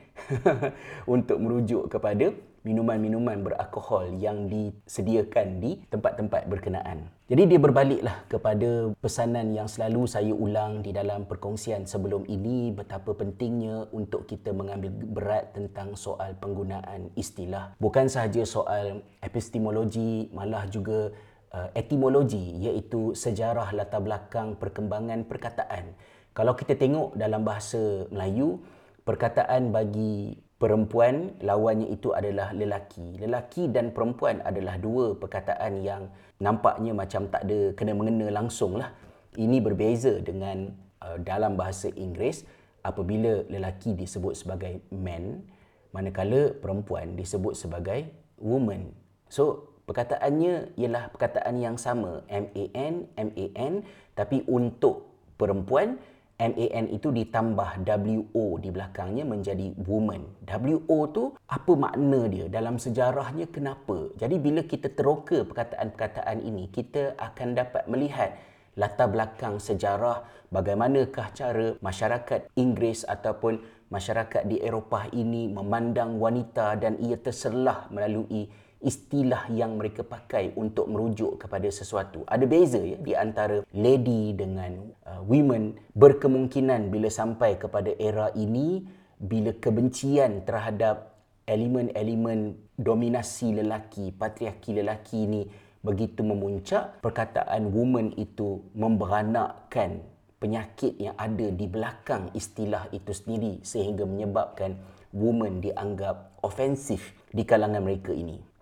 untuk 1.15 1.39
merujuk 1.39 1.88
kepada 1.89 2.36
minuman-minuman 2.65 3.45
beralkohol 3.45 4.17
yang 4.17 4.49
disediakan 4.49 5.62
di 5.62 5.80
tempat-tempat 5.88 6.49
berkenaan. 6.49 7.08
Jadi 7.30 7.45
dia 7.45 7.60
berbaliklah 7.62 8.25
kepada 8.25 8.93
pesanan 8.97 9.54
yang 9.54 9.69
selalu 9.69 10.10
saya 10.10 10.34
ulang 10.34 10.82
di 10.82 10.93
dalam 10.93 11.30
perkongsian 11.30 11.86
sebelum 11.86 12.25
ini 12.25 12.73
betapa 12.73 13.13
pentingnya 13.13 13.89
untuk 13.93 14.25
kita 14.25 14.49
mengambil 14.54 14.89
berat 14.93 15.54
tentang 15.54 15.93
soal 15.93 16.34
penggunaan 16.38 17.13
istilah. 17.13 17.78
Bukan 17.78 18.10
sahaja 18.10 18.41
soal 18.45 19.06
epistemologi, 19.21 20.30
malah 20.34 20.65
juga 20.69 21.13
uh, 21.54 21.69
etimologi 21.78 22.62
iaitu 22.62 23.13
sejarah 23.13 23.73
latar 23.73 24.01
belakang 24.01 24.58
perkembangan 24.58 25.25
perkataan 25.25 25.93
kalau 26.36 26.51
kita 26.51 26.75
tengok 26.75 27.15
dalam 27.15 27.47
bahasa 27.47 28.12
Melayu, 28.12 28.60
perkataan 29.08 29.71
bagi 29.71 30.36
perempuan 30.65 31.38
lawannya 31.45 31.93
itu 31.93 32.10
adalah 32.17 32.49
lelaki. 32.49 33.21
Lelaki 33.21 33.69
dan 33.69 33.93
perempuan 33.93 34.41
adalah 34.41 34.82
dua 34.82 35.13
perkataan 35.13 35.86
yang 35.86 36.10
nampaknya 36.41 36.89
macam 36.89 37.30
tak 37.30 37.45
ada 37.45 37.69
kena 37.78 37.93
mengena 37.93 38.34
langsung 38.34 38.82
lah. 38.82 38.89
Ini 39.38 39.62
berbeza 39.62 40.17
dengan 40.25 40.73
uh, 41.06 41.21
dalam 41.21 41.54
bahasa 41.54 41.93
Inggeris 41.93 42.49
apabila 42.82 43.45
lelaki 43.45 43.93
disebut 43.93 44.34
sebagai 44.34 44.82
man, 44.89 45.45
manakala 45.93 46.58
perempuan 46.58 47.13
disebut 47.13 47.54
sebagai 47.54 48.10
woman. 48.41 48.89
So, 49.30 49.69
perkataannya 49.86 50.82
ialah 50.82 51.13
perkataan 51.13 51.62
yang 51.62 51.78
sama, 51.78 52.25
M-A-N, 52.25 53.13
M-A-N, 53.13 53.73
tapi 54.17 54.41
untuk 54.49 55.13
perempuan, 55.38 56.01
MAN 56.36 56.91
itu 56.91 57.15
ditambah 57.15 57.88
WO 57.88 58.60
di 58.60 58.67
belakangnya 58.67 59.24
menjadi 59.24 59.71
woman. 59.88 60.28
WO 60.43 61.08
tu 61.08 61.32
apa 61.48 61.71
makna 61.80 62.28
dia 62.28 62.52
dalam 62.52 62.76
sejarahnya 62.76 63.48
kenapa? 63.48 64.12
Jadi 64.19 64.36
bila 64.36 64.67
kita 64.67 64.91
teroka 64.91 65.48
perkataan-perkataan 65.48 66.43
ini, 66.43 66.67
kita 66.67 67.15
akan 67.15 67.56
dapat 67.56 67.88
melihat 67.88 68.36
latar 68.76 69.08
belakang 69.08 69.63
sejarah 69.63 70.28
bagaimanakah 70.52 71.32
cara 71.32 71.80
masyarakat 71.80 72.52
Inggeris 72.60 73.08
ataupun 73.08 73.63
masyarakat 73.88 74.43
di 74.43 74.60
Eropah 74.60 75.08
ini 75.15 75.48
memandang 75.48 76.19
wanita 76.19 76.76
dan 76.76 77.00
ia 77.00 77.15
terselah 77.15 77.88
melalui 77.88 78.52
istilah 78.83 79.47
yang 79.51 79.79
mereka 79.79 80.03
pakai 80.03 80.55
untuk 80.57 80.91
merujuk 80.91 81.41
kepada 81.41 81.67
sesuatu. 81.71 82.23
Ada 82.27 82.45
beza 82.47 82.79
ya 82.79 82.97
di 82.99 83.13
antara 83.15 83.63
lady 83.71 84.35
dengan 84.35 84.91
uh, 85.07 85.21
women 85.25 85.79
berkemungkinan 85.95 86.91
bila 86.91 87.07
sampai 87.07 87.55
kepada 87.55 87.95
era 87.97 88.29
ini 88.35 88.83
bila 89.15 89.55
kebencian 89.55 90.43
terhadap 90.43 91.15
elemen-elemen 91.47 92.57
dominasi 92.75 93.55
lelaki, 93.55 94.11
patriarki 94.11 94.75
lelaki 94.75 95.17
ini 95.23 95.41
begitu 95.85 96.25
memuncak, 96.25 96.99
perkataan 97.05 97.69
woman 97.69 98.09
itu 98.17 98.65
memberanakkan 98.73 100.01
penyakit 100.41 100.97
yang 100.97 101.13
ada 101.15 101.47
di 101.53 101.65
belakang 101.69 102.33
istilah 102.33 102.89
itu 102.89 103.13
sendiri 103.13 103.61
sehingga 103.61 104.03
menyebabkan 104.03 104.75
woman 105.13 105.61
dianggap 105.61 106.41
ofensif 106.41 107.13
di 107.31 107.45
kalangan 107.45 107.85
mereka 107.85 108.11
ini. 108.11 108.55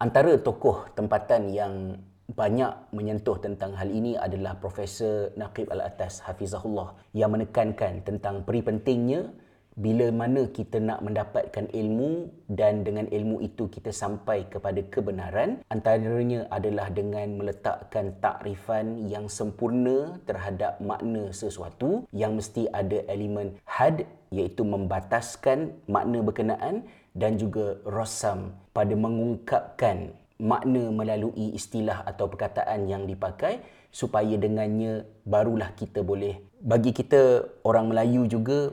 Antara 0.00 0.32
tokoh 0.40 0.88
tempatan 0.96 1.52
yang 1.52 1.92
banyak 2.32 2.72
menyentuh 2.96 3.36
tentang 3.36 3.76
hal 3.76 3.84
ini 3.92 4.16
adalah 4.16 4.56
Profesor 4.56 5.28
Naqib 5.36 5.68
Al-Atas 5.68 6.24
Hafizahullah 6.24 6.96
yang 7.12 7.36
menekankan 7.36 8.00
tentang 8.00 8.40
peri 8.48 8.64
pentingnya 8.64 9.28
bila 9.76 10.08
mana 10.08 10.48
kita 10.48 10.80
nak 10.80 11.04
mendapatkan 11.04 11.68
ilmu 11.68 12.32
dan 12.48 12.80
dengan 12.80 13.12
ilmu 13.12 13.44
itu 13.44 13.68
kita 13.68 13.92
sampai 13.92 14.48
kepada 14.48 14.80
kebenaran. 14.88 15.60
Antaranya 15.68 16.48
adalah 16.48 16.88
dengan 16.88 17.36
meletakkan 17.36 18.16
takrifan 18.24 19.04
yang 19.04 19.28
sempurna 19.28 20.16
terhadap 20.24 20.80
makna 20.80 21.28
sesuatu 21.28 22.08
yang 22.16 22.40
mesti 22.40 22.72
ada 22.72 23.04
elemen 23.04 23.52
had 23.68 24.08
iaitu 24.32 24.64
membataskan 24.64 25.76
makna 25.92 26.24
berkenaan 26.24 26.88
dan 27.12 27.36
juga 27.36 27.76
rosam 27.84 28.54
pada 28.70 28.94
mengungkapkan 28.94 30.14
makna 30.40 30.88
melalui 30.88 31.52
istilah 31.52 32.06
atau 32.06 32.30
perkataan 32.30 32.88
yang 32.88 33.04
dipakai 33.04 33.60
supaya 33.90 34.38
dengannya 34.38 35.04
barulah 35.26 35.74
kita 35.74 36.00
boleh 36.00 36.38
bagi 36.62 36.94
kita 36.94 37.44
orang 37.66 37.90
Melayu 37.90 38.24
juga 38.30 38.70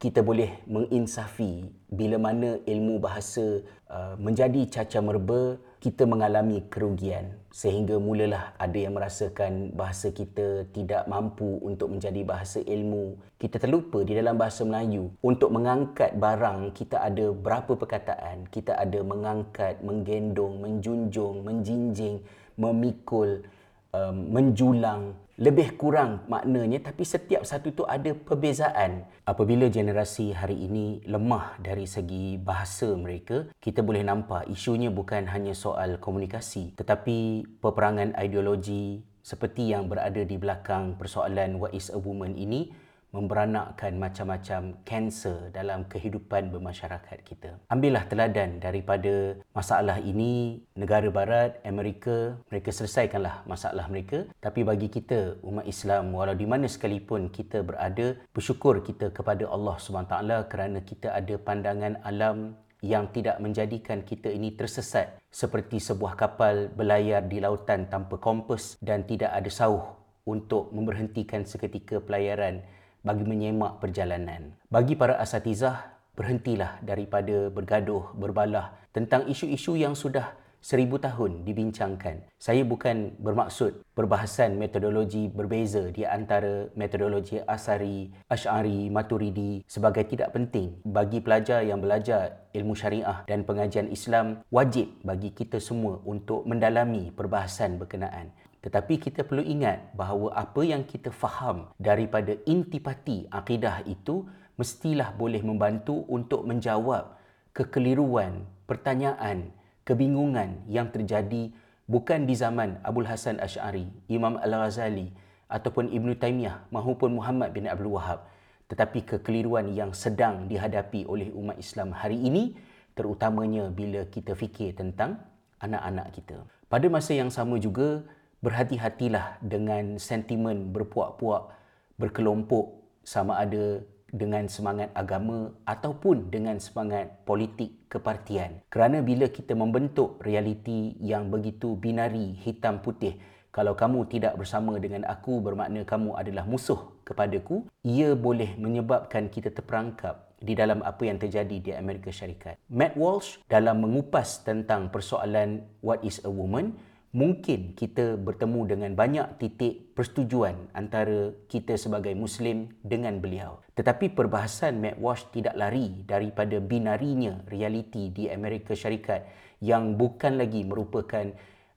kita 0.00 0.20
boleh 0.20 0.60
menginsafi 0.68 1.68
bila 1.88 2.16
mana 2.20 2.60
ilmu 2.64 3.00
bahasa 3.00 3.64
uh, 3.88 4.14
menjadi 4.20 4.68
caca 4.68 5.00
merba 5.00 5.56
kita 5.80 6.04
mengalami 6.04 6.60
kerugian 6.68 7.39
sehingga 7.50 7.98
mulalah 7.98 8.54
ada 8.54 8.78
yang 8.78 8.94
merasakan 8.94 9.74
bahasa 9.74 10.14
kita 10.14 10.70
tidak 10.70 11.02
mampu 11.10 11.58
untuk 11.66 11.90
menjadi 11.90 12.22
bahasa 12.22 12.62
ilmu. 12.62 13.18
Kita 13.42 13.58
terlupa 13.58 14.06
di 14.06 14.14
dalam 14.14 14.38
bahasa 14.38 14.62
Melayu 14.62 15.10
untuk 15.18 15.50
mengangkat 15.50 16.14
barang 16.14 16.70
kita 16.70 17.02
ada 17.02 17.34
berapa 17.34 17.74
perkataan. 17.74 18.46
Kita 18.48 18.78
ada 18.78 19.02
mengangkat 19.02 19.82
menggendong 19.82 20.62
menjunjung 20.62 21.42
menjinjing 21.42 22.22
memikul 22.54 23.42
um, 23.90 24.16
menjulang 24.30 25.18
lebih 25.40 25.80
kurang 25.80 26.28
maknanya 26.28 26.92
tapi 26.92 27.00
setiap 27.00 27.48
satu 27.48 27.72
itu 27.72 27.82
ada 27.88 28.12
perbezaan. 28.12 29.08
Apabila 29.24 29.72
generasi 29.72 30.36
hari 30.36 30.68
ini 30.68 31.00
lemah 31.08 31.56
dari 31.56 31.88
segi 31.88 32.36
bahasa 32.36 32.92
mereka 32.92 33.48
kita 33.56 33.80
boleh 33.80 34.04
nampak 34.04 34.52
isunya 34.52 34.92
bukan 34.92 35.24
hanya 35.32 35.56
soal 35.56 35.96
komunikasi 35.96 36.76
tetapi 36.76 37.48
peperangan 37.64 38.12
ideologi 38.20 39.00
seperti 39.24 39.72
yang 39.72 39.88
berada 39.88 40.20
di 40.28 40.36
belakang 40.36 41.00
persoalan 41.00 41.56
what 41.56 41.72
is 41.72 41.88
a 41.88 41.96
woman 41.96 42.36
ini 42.36 42.68
memberanakkan 43.10 43.98
macam-macam 43.98 44.78
kanser 44.86 45.50
dalam 45.50 45.86
kehidupan 45.90 46.54
bermasyarakat 46.54 47.18
kita. 47.26 47.58
Ambillah 47.66 48.06
teladan 48.06 48.62
daripada 48.62 49.38
masalah 49.50 49.98
ini 49.98 50.62
negara 50.78 51.10
barat, 51.10 51.58
Amerika, 51.66 52.38
mereka 52.48 52.70
selesaikanlah 52.70 53.42
masalah 53.46 53.90
mereka. 53.90 54.26
Tapi 54.38 54.62
bagi 54.62 54.86
kita 54.86 55.42
umat 55.42 55.66
Islam 55.66 56.14
walau 56.14 56.34
di 56.38 56.46
mana 56.46 56.70
sekalipun 56.70 57.28
kita 57.34 57.66
berada, 57.66 58.14
bersyukur 58.30 58.82
kita 58.82 59.10
kepada 59.10 59.50
Allah 59.50 59.76
SWT 59.78 60.16
kerana 60.46 60.78
kita 60.80 61.12
ada 61.14 61.34
pandangan 61.36 61.98
alam 62.06 62.54
yang 62.80 63.12
tidak 63.12 63.36
menjadikan 63.44 64.00
kita 64.00 64.32
ini 64.32 64.56
tersesat 64.56 65.20
seperti 65.28 65.76
sebuah 65.78 66.16
kapal 66.16 66.72
berlayar 66.72 67.28
di 67.28 67.38
lautan 67.38 67.86
tanpa 67.92 68.16
kompas 68.16 68.80
dan 68.80 69.04
tidak 69.04 69.36
ada 69.36 69.50
sauh 69.52 70.00
untuk 70.24 70.72
memberhentikan 70.72 71.44
seketika 71.44 72.00
pelayaran 72.00 72.64
bagi 73.00 73.24
menyemak 73.24 73.80
perjalanan. 73.80 74.56
Bagi 74.68 74.96
para 74.96 75.16
asatizah, 75.20 75.90
berhentilah 76.14 76.80
daripada 76.84 77.48
bergaduh, 77.48 78.12
berbalah 78.12 78.76
tentang 78.92 79.24
isu-isu 79.30 79.78
yang 79.78 79.96
sudah 79.96 80.36
seribu 80.60 81.00
tahun 81.00 81.42
dibincangkan. 81.48 82.28
Saya 82.36 82.62
bukan 82.68 83.16
bermaksud 83.16 83.80
perbahasan 83.96 84.60
metodologi 84.60 85.32
berbeza 85.32 85.88
di 85.88 86.04
antara 86.04 86.68
metodologi 86.76 87.40
Asari, 87.40 88.12
Ash'ari, 88.28 88.92
Maturidi 88.92 89.64
sebagai 89.64 90.04
tidak 90.04 90.36
penting. 90.36 90.76
Bagi 90.84 91.24
pelajar 91.24 91.64
yang 91.64 91.80
belajar 91.80 92.52
ilmu 92.52 92.76
syariah 92.76 93.24
dan 93.24 93.48
pengajian 93.48 93.88
Islam, 93.88 94.44
wajib 94.52 94.92
bagi 95.00 95.32
kita 95.32 95.56
semua 95.56 96.04
untuk 96.04 96.44
mendalami 96.44 97.08
perbahasan 97.08 97.80
berkenaan. 97.80 98.32
Tetapi 98.60 99.00
kita 99.00 99.24
perlu 99.24 99.40
ingat 99.40 99.96
bahawa 99.96 100.36
apa 100.36 100.60
yang 100.60 100.84
kita 100.84 101.08
faham 101.08 101.72
daripada 101.80 102.36
intipati 102.44 103.24
akidah 103.32 103.80
itu 103.88 104.28
mestilah 104.60 105.16
boleh 105.16 105.40
membantu 105.40 106.04
untuk 106.12 106.44
menjawab 106.44 107.16
kekeliruan, 107.56 108.44
pertanyaan, 108.68 109.48
kebingungan 109.88 110.60
yang 110.68 110.92
terjadi 110.92 111.48
bukan 111.88 112.28
di 112.28 112.36
zaman 112.36 112.76
Abdul 112.84 113.08
Hasan 113.08 113.40
Ash'ari, 113.40 113.88
Imam 114.12 114.36
Al-Ghazali 114.36 115.08
ataupun 115.48 115.88
Ibn 115.88 116.12
Taymiyah 116.20 116.68
maupun 116.68 117.16
Muhammad 117.16 117.56
bin 117.56 117.64
Abdul 117.64 117.96
Wahab 117.96 118.28
tetapi 118.70 119.02
kekeliruan 119.02 119.74
yang 119.74 119.90
sedang 119.90 120.46
dihadapi 120.46 121.02
oleh 121.10 121.34
umat 121.34 121.58
Islam 121.58 121.90
hari 121.90 122.22
ini 122.22 122.54
terutamanya 122.94 123.66
bila 123.66 124.06
kita 124.06 124.38
fikir 124.38 124.78
tentang 124.78 125.18
anak-anak 125.58 126.14
kita. 126.14 126.38
Pada 126.70 126.86
masa 126.86 127.18
yang 127.18 127.34
sama 127.34 127.58
juga 127.58 128.06
berhati-hatilah 128.40 129.40
dengan 129.44 130.00
sentimen 130.00 130.72
berpuak-puak 130.72 131.52
berkelompok 132.00 132.80
sama 133.04 133.36
ada 133.36 133.84
dengan 134.10 134.50
semangat 134.50 134.90
agama 134.96 135.54
ataupun 135.68 136.32
dengan 136.32 136.58
semangat 136.58 137.22
politik 137.22 137.86
kepartian. 137.86 138.64
Kerana 138.66 139.04
bila 139.06 139.30
kita 139.30 139.54
membentuk 139.54 140.18
realiti 140.24 140.98
yang 140.98 141.30
begitu 141.30 141.78
binari 141.78 142.34
hitam 142.42 142.82
putih, 142.82 143.14
kalau 143.54 143.74
kamu 143.74 144.06
tidak 144.10 144.34
bersama 144.38 144.78
dengan 144.78 145.06
aku 145.06 145.42
bermakna 145.42 145.82
kamu 145.82 146.14
adalah 146.18 146.46
musuh 146.46 147.02
kepadaku, 147.06 147.66
ia 147.82 148.14
boleh 148.14 148.54
menyebabkan 148.58 149.30
kita 149.30 149.50
terperangkap 149.50 150.30
di 150.40 150.56
dalam 150.56 150.80
apa 150.80 151.04
yang 151.04 151.20
terjadi 151.20 151.56
di 151.60 151.70
Amerika 151.74 152.08
Syarikat. 152.08 152.56
Matt 152.72 152.96
Walsh 152.96 153.42
dalam 153.46 153.84
mengupas 153.84 154.40
tentang 154.42 154.88
persoalan 154.88 155.66
what 155.84 156.00
is 156.00 156.22
a 156.24 156.30
woman, 156.30 156.78
mungkin 157.10 157.74
kita 157.74 158.14
bertemu 158.18 158.60
dengan 158.76 158.92
banyak 158.94 159.42
titik 159.42 159.94
persetujuan 159.98 160.74
antara 160.74 161.34
kita 161.50 161.74
sebagai 161.74 162.14
Muslim 162.14 162.70
dengan 162.86 163.18
beliau. 163.18 163.58
Tetapi 163.74 164.14
perbahasan 164.14 164.78
Matt 164.78 165.00
Walsh 165.02 165.26
tidak 165.34 165.58
lari 165.58 166.06
daripada 166.06 166.62
binarinya 166.62 167.42
realiti 167.50 168.14
di 168.14 168.30
Amerika 168.30 168.76
Syarikat 168.76 169.26
yang 169.60 169.98
bukan 169.98 170.38
lagi 170.40 170.62
merupakan 170.64 171.28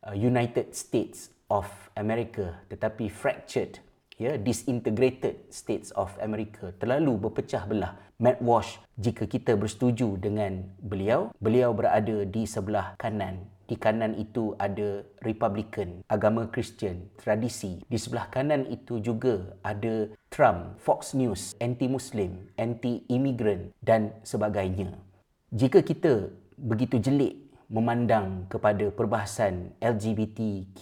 uh, 0.06 0.15
United 0.15 0.72
States 0.78 1.34
of 1.54 1.69
America 1.93 2.58
tetapi 2.72 3.12
fractured 3.13 3.78
ya 4.17 4.38
disintegrated 4.41 5.50
states 5.54 5.93
of 5.93 6.10
America 6.22 6.74
terlalu 6.82 7.30
berpecah 7.30 7.65
belah 7.69 7.93
Matt 8.17 8.41
Walsh 8.41 8.82
jika 8.98 9.30
kita 9.30 9.54
bersetuju 9.58 10.17
dengan 10.17 10.65
beliau 10.82 11.34
beliau 11.38 11.74
berada 11.78 12.26
di 12.26 12.46
sebelah 12.50 12.98
kanan 12.98 13.46
di 13.67 13.80
kanan 13.80 14.13
itu 14.19 14.54
ada 14.60 15.08
Republican, 15.23 16.04
agama 16.12 16.47
Kristian, 16.52 17.08
tradisi. 17.15 17.80
Di 17.88 17.95
sebelah 17.95 18.28
kanan 18.28 18.67
itu 18.67 18.99
juga 18.99 19.56
ada 19.63 20.12
Trump, 20.28 20.76
Fox 20.84 21.15
News, 21.15 21.56
anti-Muslim, 21.63 22.52
anti-immigrant 22.60 23.71
dan 23.80 24.12
sebagainya. 24.28 24.91
Jika 25.54 25.86
kita 25.86 26.34
begitu 26.60 26.99
jelik 26.99 27.39
memandang 27.71 28.45
kepada 28.52 28.91
perbahasan 28.93 29.73
LGBTQ+ 29.82 30.78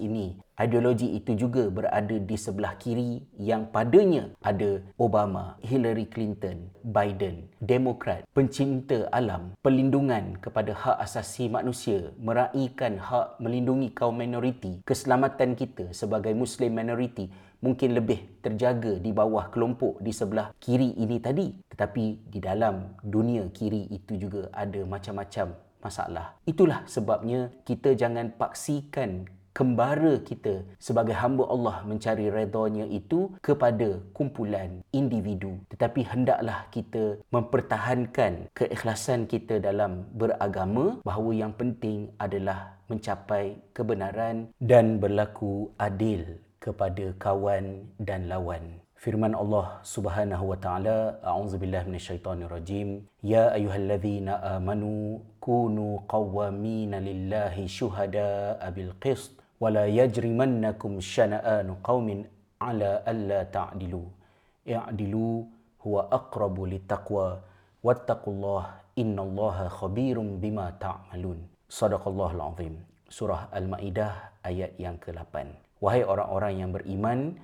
ini 0.00 0.38
ideologi 0.56 1.12
itu 1.12 1.36
juga 1.36 1.68
berada 1.68 2.16
di 2.16 2.36
sebelah 2.36 2.74
kiri 2.80 3.24
yang 3.36 3.68
padanya 3.68 4.32
ada 4.40 4.80
Obama, 4.96 5.60
Hillary 5.60 6.08
Clinton, 6.08 6.72
Biden, 6.80 7.52
Demokrat, 7.60 8.24
pencinta 8.32 9.08
alam, 9.12 9.52
pelindungan 9.60 10.40
kepada 10.40 10.72
hak 10.72 10.98
asasi 11.04 11.52
manusia, 11.52 12.12
meraihkan 12.16 12.96
hak 13.00 13.40
melindungi 13.40 13.92
kaum 13.92 14.16
minoriti, 14.16 14.80
keselamatan 14.88 15.56
kita 15.56 15.92
sebagai 15.92 16.32
Muslim 16.32 16.72
minoriti 16.72 17.28
mungkin 17.60 17.96
lebih 17.96 18.40
terjaga 18.44 19.00
di 19.00 19.10
bawah 19.10 19.48
kelompok 19.48 20.00
di 20.04 20.12
sebelah 20.12 20.52
kiri 20.60 20.96
ini 21.00 21.18
tadi. 21.20 21.50
Tetapi 21.72 22.28
di 22.28 22.38
dalam 22.38 22.96
dunia 23.00 23.48
kiri 23.52 23.88
itu 23.90 24.16
juga 24.20 24.48
ada 24.52 24.80
macam-macam 24.84 25.56
masalah. 25.80 26.34
Itulah 26.42 26.82
sebabnya 26.90 27.54
kita 27.62 27.94
jangan 27.94 28.34
paksikan 28.34 29.28
kembara 29.56 30.20
kita 30.20 30.68
sebagai 30.76 31.16
hamba 31.16 31.48
Allah 31.48 31.80
mencari 31.88 32.28
redanya 32.28 32.84
itu 32.84 33.32
kepada 33.40 34.04
kumpulan 34.12 34.84
individu. 34.92 35.56
Tetapi 35.72 36.04
hendaklah 36.04 36.68
kita 36.68 37.16
mempertahankan 37.32 38.52
keikhlasan 38.52 39.24
kita 39.24 39.56
dalam 39.56 40.04
beragama 40.12 41.00
bahawa 41.00 41.32
yang 41.32 41.56
penting 41.56 42.12
adalah 42.20 42.76
mencapai 42.92 43.56
kebenaran 43.72 44.52
dan 44.60 45.00
berlaku 45.00 45.72
adil 45.80 46.36
kepada 46.60 47.16
kawan 47.16 47.88
dan 47.96 48.28
lawan. 48.28 48.84
Firman 48.96 49.36
Allah 49.36 49.80
Subhanahu 49.84 50.52
wa 50.52 50.58
taala 50.60 51.20
a'udzubillahi 51.20 51.88
minasyaitonirrajim 51.88 53.04
ya 53.22 53.52
ayyuhalladzina 53.56 54.56
amanu 54.56 55.20
kunu 55.40 56.02
qawwamina 56.10 56.98
lillahi 56.98 57.68
syuhada'a 57.68 58.66
bil 58.72 58.92
qist 58.98 59.45
wala 59.62 59.84
yajrimannakum 59.88 61.02
syana'anu 61.02 61.80
qaumin 61.82 62.26
ala 62.60 63.02
alla 63.06 63.44
ta'dilu. 63.46 64.04
I'dilu 64.66 65.46
huwa 65.84 66.10
aqrabu 66.10 66.66
littaqwa 66.66 67.40
wattaqullah 67.84 68.94
innallaha 68.98 69.70
khabirum 69.70 70.42
bima 70.42 70.72
ta'malun. 70.80 71.38
Sadaqallahul 71.68 72.42
azim. 72.42 72.74
Surah 73.06 73.46
al-maidah 73.54 74.42
ayat 74.42 74.74
yang 74.82 74.98
ke-8 74.98 75.66
wahai 75.80 76.02
orang-orang 76.02 76.52
yang 76.56 76.70
beriman 76.72 77.36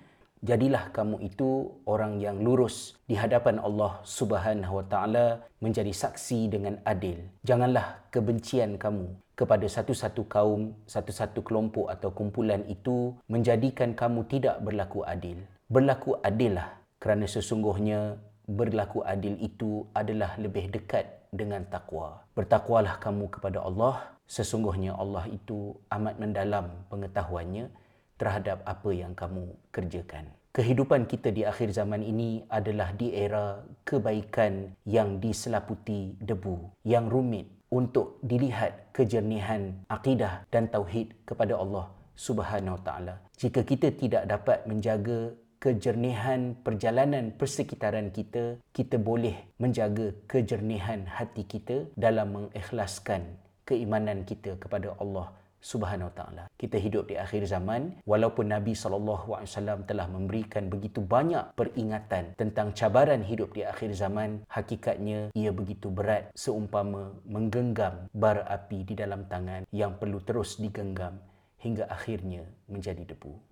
jadilah 0.43 0.91
kamu 0.91 1.21
itu 1.23 1.71
orang 1.85 2.19
yang 2.19 2.41
lurus 2.41 2.97
di 3.07 3.15
hadapan 3.15 3.61
Allah 3.61 4.01
Subhanahu 4.03 4.83
wa 4.83 4.85
taala 4.89 5.27
menjadi 5.63 5.93
saksi 5.93 6.51
dengan 6.51 6.81
adil. 6.83 7.23
Janganlah 7.47 8.09
kebencian 8.11 8.81
kamu 8.81 9.13
kepada 9.43 9.67
satu-satu 9.67 10.31
kaum 10.31 10.71
satu-satu 10.87 11.43
kelompok 11.43 11.91
atau 11.91 12.15
kumpulan 12.15 12.63
itu 12.71 13.19
menjadikan 13.27 13.91
kamu 13.91 14.23
tidak 14.31 14.63
berlaku 14.63 15.03
adil. 15.03 15.43
Berlaku 15.67 16.15
adillah 16.23 16.79
kerana 17.03 17.27
sesungguhnya 17.27 18.23
berlaku 18.47 19.03
adil 19.03 19.35
itu 19.43 19.83
adalah 19.99 20.39
lebih 20.39 20.71
dekat 20.71 21.27
dengan 21.35 21.67
takwa 21.67 22.23
bertakwalah 22.39 23.03
kamu 23.03 23.35
kepada 23.35 23.59
Allah. 23.67 24.15
Sesungguhnya 24.31 24.95
Allah 24.95 25.27
itu 25.29 25.75
amat 25.91 26.17
mendalam 26.23 26.87
pengetahuannya 26.89 27.67
terhadap 28.15 28.63
apa 28.63 28.91
yang 28.95 29.13
kamu 29.19 29.51
kerjakan. 29.75 30.31
Kehidupan 30.55 31.11
kita 31.11 31.35
di 31.35 31.43
akhir 31.43 31.75
zaman 31.75 32.05
ini 32.07 32.47
adalah 32.47 32.95
di 32.95 33.11
era 33.13 33.61
kebaikan 33.83 34.73
yang 34.87 35.19
diselaputi 35.19 36.15
debu, 36.21 36.85
yang 36.87 37.11
rumit 37.11 37.62
untuk 37.73 38.21
dilihat 38.21 38.93
kejernihan 38.93 39.73
akidah 39.89 40.45
dan 40.53 40.69
tauhid 40.69 41.17
kepada 41.25 41.57
Allah 41.57 41.89
Subhanahu 42.13 42.77
Wa 42.77 42.83
Taala. 42.85 43.15
Jika 43.41 43.65
kita 43.65 43.89
tidak 43.97 44.29
dapat 44.29 44.69
menjaga 44.69 45.33
kejernihan 45.57 46.53
perjalanan 46.61 47.33
persekitaran 47.33 48.13
kita, 48.13 48.61
kita 48.77 49.01
boleh 49.01 49.57
menjaga 49.57 50.13
kejernihan 50.29 51.09
hati 51.09 51.49
kita 51.49 51.89
dalam 51.97 52.37
mengikhlaskan 52.37 53.41
keimanan 53.65 54.27
kita 54.29 54.59
kepada 54.61 54.93
Allah 55.01 55.33
Subhanahu 55.63 56.11
Wa 56.11 56.17
Taala. 56.19 56.45
Kita 56.59 56.77
hidup 56.77 57.09
di 57.09 57.17
akhir 57.17 57.47
zaman 57.47 58.03
walaupun 58.03 58.51
Nabi 58.51 58.75
sallallahu 58.75 59.39
alaihi 59.39 59.49
wasallam 59.55 59.81
telah 59.87 60.11
memberikan 60.11 60.67
begitu 60.67 60.99
banyak 60.99 61.55
peringatan 61.55 62.35
tentang 62.35 62.75
cabaran 62.75 63.23
hidup 63.23 63.55
di 63.55 63.63
akhir 63.63 63.95
zaman, 63.95 64.43
hakikatnya 64.51 65.31
ia 65.39 65.55
begitu 65.55 65.87
berat 65.89 66.35
seumpama 66.35 67.15
menggenggam 67.23 68.11
bara 68.11 68.43
api 68.51 68.83
di 68.83 68.99
dalam 68.99 69.25
tangan 69.31 69.63
yang 69.71 69.95
perlu 69.97 70.19
terus 70.27 70.59
digenggam 70.59 71.23
hingga 71.63 71.87
akhirnya 71.87 72.43
menjadi 72.67 73.07
debu. 73.07 73.52